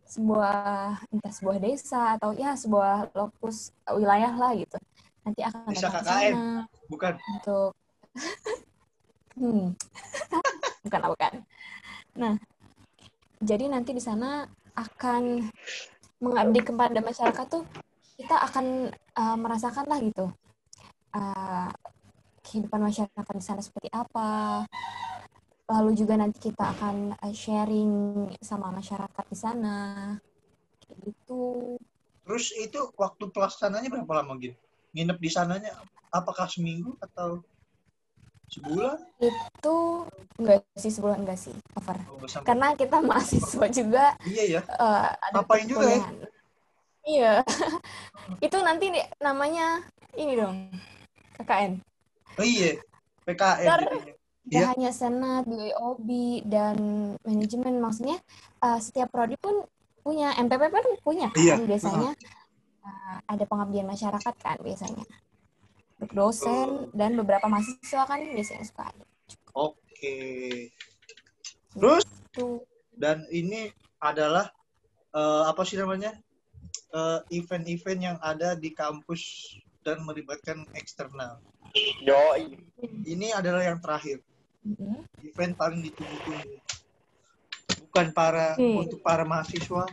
sebuah 0.08 0.96
entah 1.12 1.32
sebuah 1.32 1.56
desa 1.60 2.16
atau 2.16 2.32
ya 2.32 2.56
sebuah 2.56 3.12
lokus 3.12 3.76
wilayah 3.92 4.32
lah 4.32 4.56
gitu. 4.56 4.80
Nanti 5.22 5.40
akan 5.44 5.68
Desa 5.68 5.92
KKN. 5.92 6.04
sana 6.04 6.64
Bukan. 6.88 7.14
untuk 7.36 7.70
hmm. 9.38 9.76
bukan 10.88 11.00
bukan. 11.12 11.32
Nah, 12.16 12.34
jadi 13.44 13.68
nanti 13.68 13.92
di 13.92 14.00
sana 14.00 14.48
akan 14.72 15.44
mengabdi 16.18 16.60
kepada 16.64 16.98
masyarakat 17.04 17.46
tuh 17.46 17.62
kita 18.18 18.34
akan 18.34 18.90
uh, 19.14 19.36
merasakan 19.38 19.86
lah 19.86 19.98
gitu 20.02 20.26
uh, 21.14 21.70
kehidupan 22.42 22.80
masyarakat 22.80 23.34
di 23.36 23.44
sana 23.44 23.60
seperti 23.60 23.92
apa. 23.92 24.64
Lalu 25.68 25.90
juga 26.00 26.16
nanti 26.16 26.48
kita 26.48 26.72
akan 26.72 27.12
uh, 27.20 27.34
sharing 27.36 27.92
sama 28.40 28.72
masyarakat 28.72 29.24
di 29.28 29.36
sana. 29.36 29.76
Kayak 30.80 31.12
gitu. 31.12 31.76
Terus 32.24 32.52
itu 32.56 32.80
waktu 32.96 33.28
pelaksananya 33.28 33.92
berapa 33.92 34.24
lama 34.24 34.32
gitu? 34.40 34.56
Nginep 34.96 35.18
di 35.20 35.28
sananya 35.28 35.76
apakah 36.08 36.48
seminggu 36.48 36.96
atau 37.04 37.44
sebulan? 38.48 38.96
Itu 39.20 40.08
enggak 40.40 40.64
sih 40.80 40.88
sebulan 40.88 41.20
enggak 41.20 41.36
sih, 41.36 41.52
over. 41.76 41.96
Oh. 42.08 42.24
Karena 42.40 42.72
kita 42.72 43.04
mahasiswa 43.04 43.66
juga 43.68 44.16
Iya 44.24 44.44
ya. 44.48 44.60
eh, 44.64 45.08
ada 45.20 45.36
Ngapain 45.44 45.68
juga 45.68 45.84
ya? 45.84 46.00
Iya. 47.04 47.32
itu 48.46 48.56
nanti 48.64 48.88
nih, 48.88 49.04
namanya 49.20 49.84
ini 50.16 50.32
dong. 50.32 50.72
KKN. 51.36 51.80
Oh 52.40 52.44
iya. 52.44 52.80
PKN 53.28 53.68
Ntar- 53.68 53.84
jadinya. 53.84 54.17
Gak 54.48 54.56
Iya. 54.56 54.68
hanya 54.72 54.90
senat, 54.90 55.44
BOB 55.44 56.08
dan 56.48 56.76
manajemen 57.22 57.78
maksudnya 57.78 58.16
eh, 58.64 58.78
setiap 58.80 59.12
prodi 59.12 59.36
pun 59.36 59.64
punya 60.00 60.32
MPP 60.34 60.62
pun 60.72 60.84
punya 61.04 61.28
kan 61.28 61.38
Iya. 61.38 61.54
biasanya 61.62 62.10
eh, 62.84 63.16
ada 63.28 63.44
pengabdian 63.44 63.86
masyarakat 63.86 64.34
kan 64.40 64.56
biasanya. 64.64 65.04
Untuk 65.98 66.14
dosen 66.14 66.88
dan 66.94 67.18
beberapa 67.18 67.50
mahasiswa 67.50 68.06
kan 68.06 68.22
biasanya 68.22 68.64
suka 68.64 68.88
ada. 68.88 69.04
Oke. 69.52 70.16
Terus 71.74 72.06
Tuh. 72.32 72.62
dan 72.96 73.26
ini 73.28 73.68
adalah 74.00 74.48
eh, 75.12 75.42
apa 75.44 75.62
sih 75.62 75.76
namanya 75.76 76.16
Eh, 76.88 77.20
event-event 77.36 78.00
yang 78.00 78.18
ada 78.24 78.56
di 78.56 78.72
kampus 78.72 79.52
dan 79.84 80.00
melibatkan 80.08 80.64
eksternal. 80.72 81.36
Yoi. 82.00 82.56
Ini 83.04 83.36
adalah 83.36 83.60
yang 83.60 83.76
terakhir 83.76 84.24
Mhm. 84.68 85.00
event 85.24 85.52
paling 85.56 85.80
ditunggu-tunggu. 85.80 86.60
Bukan 87.88 88.06
para 88.12 88.52
Hmm. 88.60 88.84
untuk 88.84 89.00
para 89.00 89.24
mahasiswa, 89.24 89.88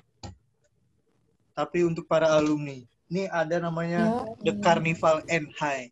tapi 1.55 1.87
untuk 1.87 2.03
para 2.03 2.27
alumni. 2.35 2.83
Ini 3.07 3.31
ada 3.31 3.61
namanya 3.63 4.25
Yoi. 4.25 4.43
The 4.43 4.53
Carnival 4.59 5.23
and 5.31 5.47
High. 5.55 5.87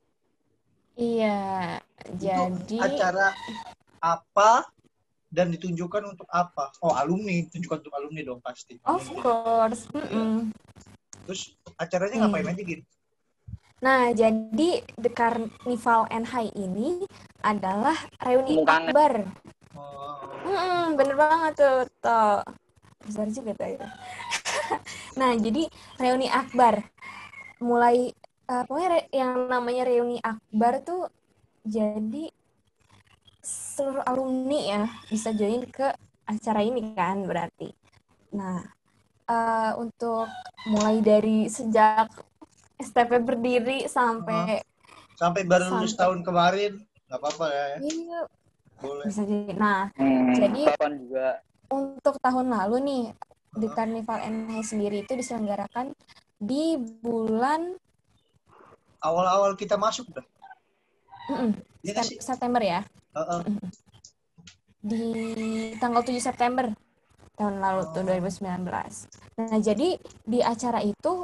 Iya, 0.94 1.80
Itu 2.06 2.20
jadi 2.22 2.78
acara 2.78 3.34
apa 3.98 4.68
dan 5.32 5.50
ditunjukkan 5.50 6.14
untuk 6.14 6.28
apa? 6.30 6.70
Oh, 6.84 6.94
alumni, 6.94 7.48
tunjukkan 7.50 7.82
untuk 7.82 7.96
alumni 7.96 8.22
dong 8.22 8.42
pasti. 8.44 8.78
of 8.86 9.02
course. 9.18 9.88
Mm-mm. 9.96 10.52
Terus 11.26 11.56
acaranya 11.80 12.20
Hmm. 12.20 12.30
ngapain 12.30 12.52
aja 12.52 12.62
gitu? 12.62 12.84
Nah, 13.84 14.04
jadi 14.16 14.70
The 14.98 15.12
Carnival 15.12 16.02
and 16.16 16.26
High 16.32 16.52
ini 16.56 17.04
adalah 17.44 17.98
reuni 18.24 18.56
akbar. 18.66 19.12
Oh, 19.76 20.18
Mm, 20.44 21.00
bener 21.00 21.16
banget 21.16 21.52
tuh, 21.60 21.78
toh. 22.04 22.44
Besar 23.06 23.28
juga 23.36 23.52
tuh 23.60 23.68
itu. 23.76 23.88
nah, 25.20 25.32
jadi 25.38 25.64
reuni 26.02 26.28
akbar. 26.32 26.76
Mulai, 27.64 27.98
eh, 28.52 28.64
pokoknya 28.68 28.90
re- 28.96 29.12
yang 29.14 29.32
namanya 29.50 29.84
reuni 29.90 30.18
akbar 30.24 30.74
tuh 30.88 31.02
jadi 31.68 32.30
seluruh 33.44 34.04
alumni 34.08 34.60
ya 34.74 34.82
bisa 35.12 35.30
join 35.36 35.64
ke 35.68 35.88
acara 36.28 36.62
ini 36.64 36.82
kan 36.96 37.18
berarti. 37.30 37.70
Nah, 38.40 38.60
eh, 39.30 39.72
untuk 39.84 40.28
mulai 40.74 40.98
dari 41.04 41.48
sejak 41.52 42.08
STP 42.76 43.12
berdiri 43.20 43.86
sampai 43.86 44.62
sampai 45.14 45.42
baru 45.44 45.70
lulus 45.70 45.94
Sampai- 45.94 46.02
tahun 46.02 46.20
kemarin, 46.22 46.72
nggak 47.06 47.20
apa-apa 47.20 47.46
ya, 47.48 47.66
Iya, 47.80 48.22
boleh. 48.78 49.06
bisa 49.06 49.22
jadi. 49.24 49.54
Nah, 49.54 49.82
Hmm, 49.94 50.34
Jadi- 50.34 50.66
kapan 50.68 50.94
juga 50.98 51.28
untuk 51.70 52.16
tahun 52.18 52.48
lalu 52.50 52.76
nih 52.82 53.04
di 53.54 53.68
Carnival 53.70 54.20
NH 54.20 54.52
sendiri 54.68 54.98
itu 55.02 55.14
diselenggarakan 55.14 55.94
di 56.36 56.76
bulan 57.00 57.78
Awal-awal 59.00 59.54
kita 59.54 59.76
masuk 59.76 60.08
dah. 60.10 60.26
nggak 61.84 62.04
sih? 62.04 62.18
Sep- 62.18 62.36
September 62.36 62.60
ya 62.60 62.82
Heeh. 63.14 63.42
di 64.80 65.04
tanggal 65.78 66.02
7 66.02 66.20
September 66.20 66.72
tahun 67.34 67.56
lalu 67.58 67.82
tuh 67.92 68.04
2019. 68.04 69.08
Nah, 69.40 69.60
jadi 69.60 69.96
di 70.24 70.40
acara 70.40 70.80
itu 70.80 71.24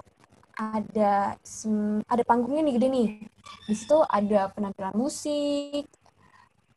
ada 0.60 1.39
sem- 1.41 2.04
ada 2.04 2.24
panggungnya 2.28 2.62
nih 2.67 2.74
gede 2.76 2.88
nih. 2.91 3.08
Di 3.67 3.74
situ 3.80 3.98
ada 4.04 4.52
penampilan 4.52 4.95
musik, 5.00 5.88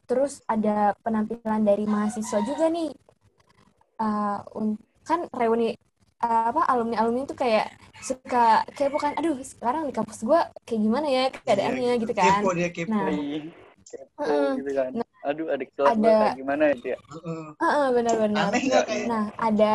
terus 0.06 0.38
ada 0.46 0.94
penampilan 1.02 1.60
dari 1.66 1.84
mahasiswa 1.88 2.38
juga 2.46 2.70
nih. 2.70 2.90
Eh, 4.02 4.38
un- 4.58 4.78
kan 5.02 5.26
reuni 5.34 5.74
eh, 6.22 6.44
apa 6.50 6.62
alumni 6.70 6.96
alumni 7.02 7.26
itu 7.26 7.34
kayak 7.34 7.66
suka 7.98 8.62
kayak 8.78 8.90
bukan 8.94 9.10
aduh 9.18 9.34
sekarang 9.42 9.90
di 9.90 9.94
kampus 9.94 10.22
gua 10.22 10.46
kayak 10.66 10.80
gimana 10.86 11.06
ya 11.10 11.24
keadaannya 11.34 11.90
Iya, 11.98 12.00
gitu 12.02 12.12
kan. 12.14 12.40
Kepo 12.42 12.50
dia 12.54 12.68
kepo. 12.70 12.94
Nah, 12.94 13.10
kepo 13.90 14.22
gitu 14.58 14.70
kan. 14.78 14.90
Aduh, 15.22 15.46
adik 15.54 15.68
kelas 15.78 15.94
gue 15.94 16.02
Ada- 16.02 16.18
kayak 16.18 16.38
gimana 16.38 16.64
itu 16.74 16.86
ya? 16.94 16.98
Heeh. 16.98 17.44
Heeh, 17.62 17.86
benar-benar. 17.94 18.42
Aneh 18.50 18.62
nggak 18.66 18.84
kayak? 18.90 19.06
Nah, 19.06 19.24
ada 19.38 19.72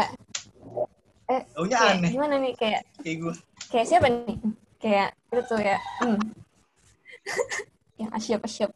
eh 1.27 1.41
Taunya 1.55 1.77
aneh 1.91 2.09
gimana 2.15 2.35
nih 2.39 2.53
kayak 2.55 2.81
kayak 3.03 3.17
gue. 3.23 3.35
Kayak 3.71 3.87
siapa 3.87 4.07
nih? 4.07 4.37
Kayak 4.77 5.09
itu 5.31 5.41
tuh 5.47 5.59
ya. 5.61 5.77
Hmm. 6.03 6.19
yang 8.01 8.11
asyap-asyap. 8.13 8.71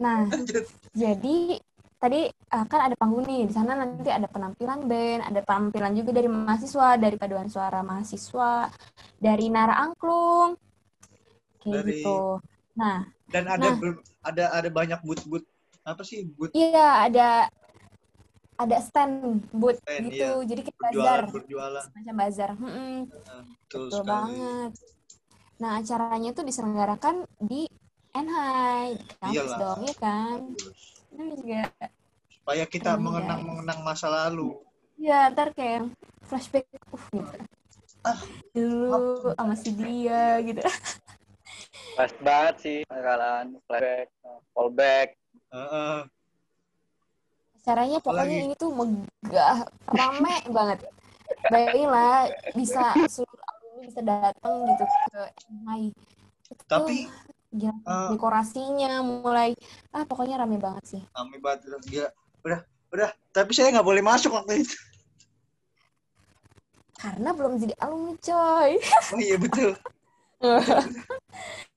Nah, 0.00 0.28
Lanjut. 0.28 0.64
jadi 0.92 1.60
tadi 2.00 2.32
uh, 2.32 2.64
kan 2.64 2.80
ada 2.88 2.96
panggung 2.96 3.28
nih 3.28 3.44
di 3.44 3.52
sana 3.52 3.76
nanti 3.76 4.08
ada 4.08 4.24
penampilan 4.24 4.88
band, 4.88 5.20
ada 5.28 5.40
tampilan 5.44 5.92
juga 5.92 6.10
dari 6.16 6.28
mahasiswa, 6.28 6.96
dari 6.96 7.16
paduan 7.20 7.48
suara 7.52 7.84
mahasiswa, 7.84 8.72
dari 9.20 9.52
Nara 9.52 9.76
Angklung, 9.84 10.56
kayak 11.60 11.84
Dari- 11.84 12.00
gitu. 12.00 12.40
Nah, 12.76 13.04
Dan 13.30 13.44
ada 13.46 13.68
Nah. 13.70 13.76
ber- 13.78 14.02
ada 14.26 14.44
ada 14.56 14.68
banyak 14.72 15.00
boot-boot 15.06 15.44
apa 15.80 16.04
sih 16.04 16.28
boot 16.36 16.52
iya 16.52 17.08
ada 17.08 17.48
ada 18.60 18.76
stand 18.84 19.40
booth 19.56 19.80
Stand, 19.80 20.04
gitu, 20.12 20.28
iya. 20.44 20.44
jadi 20.44 20.60
kayak 20.68 20.80
bazar, 20.84 21.20
berjualan 21.32 21.82
semacam 21.88 22.14
bazar. 22.20 22.50
Mm-mm. 22.60 22.96
Nah, 23.08 23.42
betul 23.48 23.80
Betul 23.88 23.88
sekali. 23.88 24.08
banget. 24.12 24.70
Nah, 25.60 25.70
acaranya 25.80 26.30
tuh 26.36 26.44
diselenggarakan 26.44 27.16
di 27.40 27.64
Enhai, 28.10 28.98
kampus 29.22 29.52
dong, 29.56 29.80
ya 29.86 29.94
kan? 29.96 30.38
Ini 31.14 31.24
juga, 31.40 31.62
Supaya 32.28 32.64
kita 32.66 32.98
mengenang 32.98 33.40
mengenang 33.46 33.80
masa 33.86 34.10
lalu. 34.10 34.58
ya 35.00 35.32
ntar 35.32 35.56
kayak 35.56 35.88
flashback, 36.28 36.68
uh 36.92 37.04
gitu. 37.14 37.36
Ah, 38.04 38.20
Dulu 38.52 39.32
sama 39.38 39.54
si 39.56 39.70
dia 39.72 40.36
gitu. 40.44 40.60
Pas 41.96 42.12
banget 42.20 42.54
sih, 42.60 42.78
kalian 42.88 43.56
flashback, 43.64 44.08
fallback. 44.52 45.08
Heeh. 45.54 45.98
Caranya 47.60 47.98
pokoknya 48.00 48.36
Apalagi? 48.40 48.46
ini 48.48 48.54
tuh 48.56 48.70
megah, 48.72 49.68
rame 49.84 50.36
banget. 50.48 50.78
Bayangin 51.52 51.88
lah, 51.92 52.32
bisa 52.56 52.96
seluruh 53.04 53.42
alumni 53.44 53.82
bisa 53.84 54.00
datang 54.00 54.54
gitu 54.64 54.84
ke 54.88 55.22
Enhai. 55.52 55.84
Itu 56.48 56.62
Tapi 56.66 56.96
gila, 57.52 57.74
eh, 57.74 58.08
dekorasinya 58.14 59.04
mulai, 59.04 59.52
ah 59.92 60.04
pokoknya 60.08 60.40
rame 60.40 60.56
banget 60.56 60.84
sih. 60.88 61.02
Kami 61.12 61.36
banget 61.42 61.68
gila. 61.84 62.08
Udah, 62.48 62.60
udah. 62.96 63.10
Tapi 63.30 63.50
saya 63.52 63.76
nggak 63.76 63.86
boleh 63.86 64.00
masuk 64.00 64.32
waktu 64.32 64.64
itu. 64.64 64.76
Karena 67.00 67.32
belum 67.32 67.56
jadi 67.60 67.74
alumni 67.80 68.14
coy. 68.20 68.72
Oh 69.12 69.20
iya 69.20 69.36
betul. 69.36 69.76
Hmm. 70.40 70.64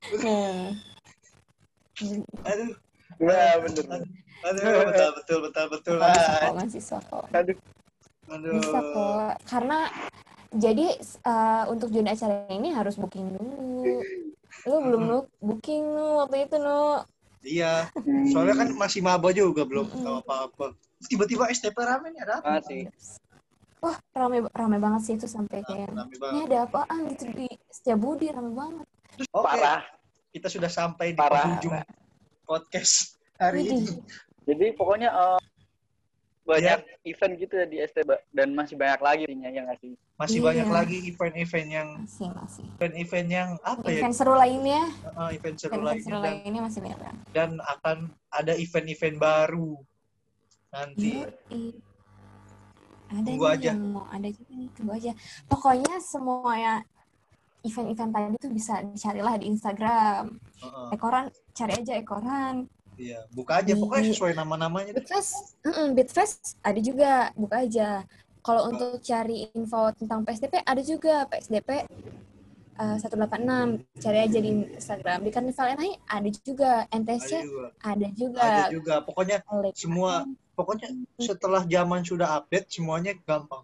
Aduh, 2.44 2.76
Nah, 3.24 3.56
bener. 3.62 4.02
Aduh, 4.44 4.62
betul 4.92 5.10
betul 5.16 5.38
betul 5.42 5.66
betul. 5.70 5.96
Kok 5.98 6.10
bisa 6.10 6.30
Ah, 6.30 6.40
kok 6.40 6.54
mahasiswa 6.54 7.00
kok. 7.02 7.26
Aduh, 7.32 7.58
Aduh. 8.30 8.52
Bisa 8.56 8.80
kok. 8.82 9.18
Karena 9.46 9.78
jadi 10.54 10.88
eh, 11.02 11.64
untuk 11.68 11.90
join 11.90 12.06
acara 12.06 12.46
ini 12.48 12.70
harus 12.70 12.96
booking 12.96 13.34
dulu. 13.34 14.00
Lu 14.64 14.76
belum 14.80 15.02
nu 15.04 15.18
booking 15.40 15.84
nu 15.84 16.06
waktu 16.20 16.46
itu 16.46 16.56
nu. 16.58 17.02
Iya. 17.44 17.92
Soalnya 18.30 18.56
kan 18.56 18.70
masih 18.74 19.02
maba 19.02 19.30
juga 19.30 19.68
belum 19.68 19.84
Mm-mm. 19.86 20.00
tahu 20.00 20.16
apa-apa. 20.22 20.66
Terus 20.72 21.08
Tiba-tiba 21.10 21.44
STP 21.50 21.76
rame 21.76 22.08
nih 22.10 22.22
ada 22.24 22.34
apa? 22.40 22.48
masih. 22.58 22.88
Wah, 23.84 24.00
rame 24.16 24.48
rame 24.50 24.78
banget 24.80 25.02
sih 25.04 25.14
itu 25.18 25.28
sampai 25.28 25.60
kayak 25.60 25.92
ini 26.32 26.40
ada 26.48 26.64
apaan 26.64 27.04
gitu 27.12 27.28
di 27.36 27.52
Setiabudi 27.68 28.32
rame 28.32 28.56
banget. 28.56 28.88
Oke, 29.30 29.44
Parah. 29.44 29.84
kita 30.32 30.48
sudah 30.48 30.72
sampai 30.72 31.12
di 31.12 31.20
Parah. 31.20 31.44
penghujung 31.60 31.76
podcast 32.48 33.20
hari 33.36 33.68
ini. 33.68 33.92
Jadi 34.44 34.66
pokoknya 34.74 35.10
eh, 35.10 35.40
banyak 36.44 36.80
Iya. 36.84 37.00
event 37.08 37.34
gitu 37.40 37.54
ya 37.56 37.66
di 37.66 37.78
ST 37.80 38.04
dan 38.30 38.52
masih 38.52 38.76
banyak 38.76 39.00
lagi 39.00 39.24
intinya 39.24 39.48
yang 39.50 39.66
ngasih. 39.66 39.96
Masih 40.14 40.40
Iya. 40.40 40.46
banyak 40.46 40.68
lagi 40.70 40.98
event-event 41.08 41.70
yang 41.72 41.90
Masih 41.98 42.28
masih. 42.30 42.66
event-event 42.76 43.30
yang 43.32 43.50
apa 43.64 43.88
ya? 43.88 44.00
Event 44.04 44.16
seru 44.16 44.34
lainnya, 44.36 44.84
Eh, 44.92 45.30
event 45.34 45.56
seru 45.56 45.72
event 45.72 45.84
lainnya 45.86 46.04
seru 46.04 46.18
dan, 46.18 46.24
lainnya 46.44 46.62
masih 46.62 46.80
banyak. 46.84 47.00
dan 47.32 47.50
akan 47.64 47.98
ada 48.30 48.54
event-event 48.56 49.18
baru 49.18 49.72
nanti. 50.70 51.12
Yoi. 51.24 51.64
Ada 53.08 53.30
Tunggu 53.30 53.46
nih 53.46 53.54
aja. 53.56 53.70
yang 53.72 53.82
mau 53.94 54.06
ada 54.10 54.26
juga 54.28 54.52
nih, 54.52 54.70
tunggu 54.74 54.92
aja. 54.92 55.12
Pokoknya 55.46 55.96
semua 56.02 56.52
ya 56.58 56.76
event-event 57.64 58.12
tadi 58.12 58.36
tuh 58.36 58.52
bisa 58.52 58.74
dicarilah 58.84 59.36
di 59.38 59.46
Instagram. 59.48 60.24
Heeh, 60.60 60.88
Ekoran, 60.92 61.26
cari 61.54 61.74
aja 61.78 61.94
ekoran. 61.94 62.68
Iya, 62.98 63.20
buka 63.30 63.60
aja 63.60 63.74
pokoknya 63.74 64.04
Di- 64.06 64.12
sesuai 64.14 64.34
nama-namanya. 64.34 64.92
deh. 64.94 65.02
Bitfest, 65.02 65.58
mm 65.62 65.88
Bitfest 65.94 66.42
ada 66.60 66.80
juga, 66.80 67.32
buka 67.34 67.64
aja. 67.64 68.04
Kalau 68.44 68.68
untuk 68.68 69.00
cari 69.00 69.48
info 69.50 69.88
tentang 69.96 70.22
PSDP 70.22 70.60
ada 70.60 70.82
juga 70.82 71.24
PSDP 71.26 71.70
eh, 72.74 72.96
186, 73.00 73.86
cari 73.98 74.20
aja 74.20 74.40
di 74.40 74.50
Instagram. 74.68 75.24
Di 75.24 75.32
Karnival 75.32 75.68
NHI 75.78 75.92
ada 76.04 76.30
juga, 76.34 76.72
Ada 76.84 76.96
NTC 76.98 77.30
juga. 77.40 77.68
ada 77.80 78.08
juga. 78.12 78.42
Ada 78.42 78.64
juga. 78.68 78.96
Pokoknya 79.06 79.38
Oleh- 79.48 79.72
semua 79.74 80.28
pokoknya 80.54 80.90
setelah 81.18 81.64
zaman 81.64 82.02
sudah 82.02 82.36
update 82.36 82.68
semuanya 82.70 83.14
gampang. 83.24 83.64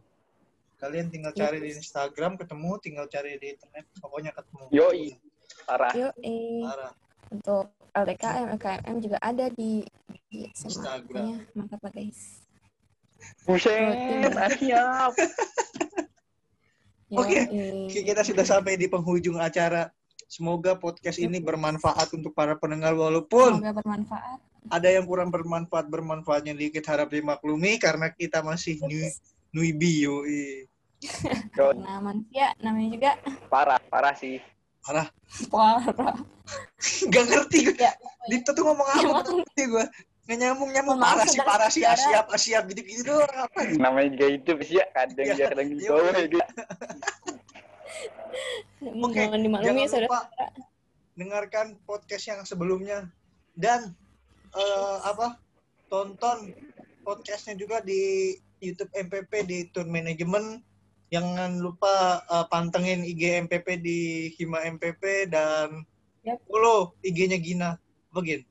Kalian 0.79 1.11
tinggal 1.11 1.35
cari 1.35 1.59
di 1.59 1.75
Instagram 1.75 2.39
ketemu, 2.39 2.71
tinggal 2.79 3.05
cari 3.05 3.35
di 3.35 3.51
internet 3.51 3.83
pokoknya 3.99 4.31
ketemu. 4.31 4.63
Yoi. 4.71 5.05
Parah. 5.67 5.91
Eh. 6.23 6.63
Parah. 6.63 6.93
untuk 7.29 7.69
LDKM, 7.93 8.45
LKMM 8.57 8.97
juga 9.01 9.17
ada 9.21 9.45
di, 9.53 9.83
di. 10.29 10.45
Instagram. 10.49 11.05
Pokoknya 11.05 11.37
mantap 11.57 11.79
lah 11.83 11.91
guys. 11.93 12.21
Buset, 13.43 14.31
siap. 14.57 15.11
Yuk, 17.09 17.19
Oke. 17.21 17.39
Oke, 17.89 17.99
kita 18.05 18.21
sudah 18.21 18.45
sampai 18.45 18.77
di 18.77 18.85
penghujung 18.87 19.41
acara. 19.41 19.89
Semoga 20.29 20.77
podcast 20.77 21.17
ini 21.17 21.41
bermanfaat 21.41 22.13
untuk 22.13 22.37
para 22.37 22.53
pendengar 22.53 22.93
walaupun 22.93 23.57
Semoga 23.57 23.73
bermanfaat. 23.81 24.37
ada 24.69 24.87
yang 24.93 25.09
kurang 25.09 25.33
bermanfaat 25.33 25.89
bermanfaatnya 25.89 26.53
dikit 26.53 26.85
harap 26.85 27.09
dimaklumi 27.09 27.81
karena 27.81 28.13
kita 28.13 28.45
masih 28.45 28.77
new 28.85 29.09
newbie. 29.53 30.05
Yoi. 30.05 30.43
Nah, 31.79 32.03
manusia 32.03 32.51
namanya 32.59 32.89
juga 32.91 33.11
Parah, 33.47 33.79
parah 33.87 34.11
sih. 34.13 34.37
Parah. 34.83 35.07
parah. 35.49 36.19
Gak 37.07 37.25
ngerti 37.25 37.57
gue. 37.63 37.75
Ya, 37.77 37.93
Dito 38.27 38.51
tuh 38.51 38.63
ngomong 38.65 38.83
apa 38.83 38.99
Emang. 38.99 39.23
gak 39.23 39.35
ngerti 39.39 39.63
gue. 39.65 39.85
Nggak 40.25 40.37
nyambung 40.39 40.69
nyambung 40.69 40.97
parah 40.99 41.25
sih 41.25 41.41
parah 41.41 41.69
sih 41.69 41.81
asiap 41.81 42.29
asiap 42.29 42.69
gitu 42.69 42.81
gitu 42.83 43.01
doang 43.07 43.33
apa 43.33 43.59
gitu. 43.65 43.81
Namanya 43.81 44.09
juga 44.13 44.27
itu 44.29 44.51
sih 44.61 44.75
ya, 44.77 44.85
kadang 44.93 45.25
dia 45.25 45.45
kadang 45.49 45.67
Iya. 45.67 45.73
gitu. 46.29 46.37
Oke, 48.79 49.19
Mohon 49.25 49.41
dimaklumi 49.43 49.83
ya, 49.83 49.87
jangan 49.89 50.01
lupa 50.05 50.19
saudara. 50.21 50.47
dengarkan 51.19 51.67
podcast 51.83 52.25
yang 52.25 52.41
sebelumnya 52.45 53.09
dan 53.53 53.91
eh, 54.53 54.97
apa 55.03 55.35
tonton 55.89 56.55
podcastnya 57.01 57.57
juga 57.57 57.81
di 57.81 58.33
YouTube 58.61 58.93
MPP 58.93 59.31
di 59.43 59.57
Tour 59.73 59.83
Management 59.83 60.63
jangan 61.09 61.59
lupa 61.59 62.21
eh, 62.23 62.45
pantengin 62.47 63.03
IG 63.03 63.21
MPP 63.49 63.67
di 63.81 63.99
Hima 64.37 64.63
MPP 64.63 65.27
dan 65.27 65.83
Yap. 66.21 66.39
follow 66.45 66.93
IG-nya 66.99 67.37
Gina 67.37 67.69
Begin. 68.09 68.43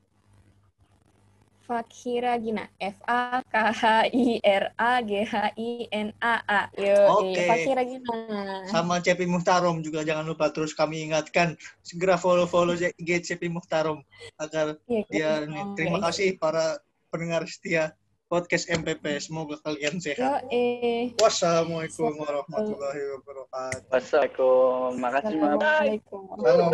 Fakhira 1.61 2.33
Gina. 2.41 2.65
F 2.81 2.97
A 3.05 3.45
K 3.45 3.53
H 3.53 3.83
I 4.09 4.41
R 4.41 4.73
A 4.73 5.05
G 5.05 5.21
H 5.21 5.33
I 5.53 5.69
N 5.93 6.09
A 6.17 6.41
A. 6.41 6.61
Yo, 6.73 6.97
Oke. 7.21 7.45
Fakhira 7.45 7.85
Gina. 7.85 8.17
sama 8.65 8.97
Cepi 8.97 9.29
Muhtarom 9.29 9.85
juga 9.85 10.01
jangan 10.01 10.25
lupa 10.25 10.49
terus 10.49 10.73
kami 10.73 11.05
ingatkan 11.05 11.53
segera 11.85 12.17
follow 12.17 12.49
follow 12.49 12.73
IG 12.73 13.21
Cepi 13.21 13.53
Muhtarom 13.53 14.01
agar 14.41 14.81
Iya, 14.89 15.05
dia 15.13 15.45
iya, 15.45 15.45
nih. 15.45 15.77
terima 15.77 16.01
kasih 16.01 16.41
para 16.41 16.81
pendengar 17.13 17.45
setia 17.45 17.93
podcast 18.25 18.65
MPP 18.65 19.05
semoga 19.21 19.57
kalian 19.61 19.97
Yo, 19.97 20.05
sehat 20.09 20.45
eh. 20.49 21.13
wassalamualaikum 21.17 22.13
warahmatullahi 22.17 23.01
wabarakatuh 23.17 23.89
Wassalamualaikum. 23.89 24.89
Makasih. 24.97 25.37
Assalamualaikum. 25.37 26.21
Salam. 26.37 26.69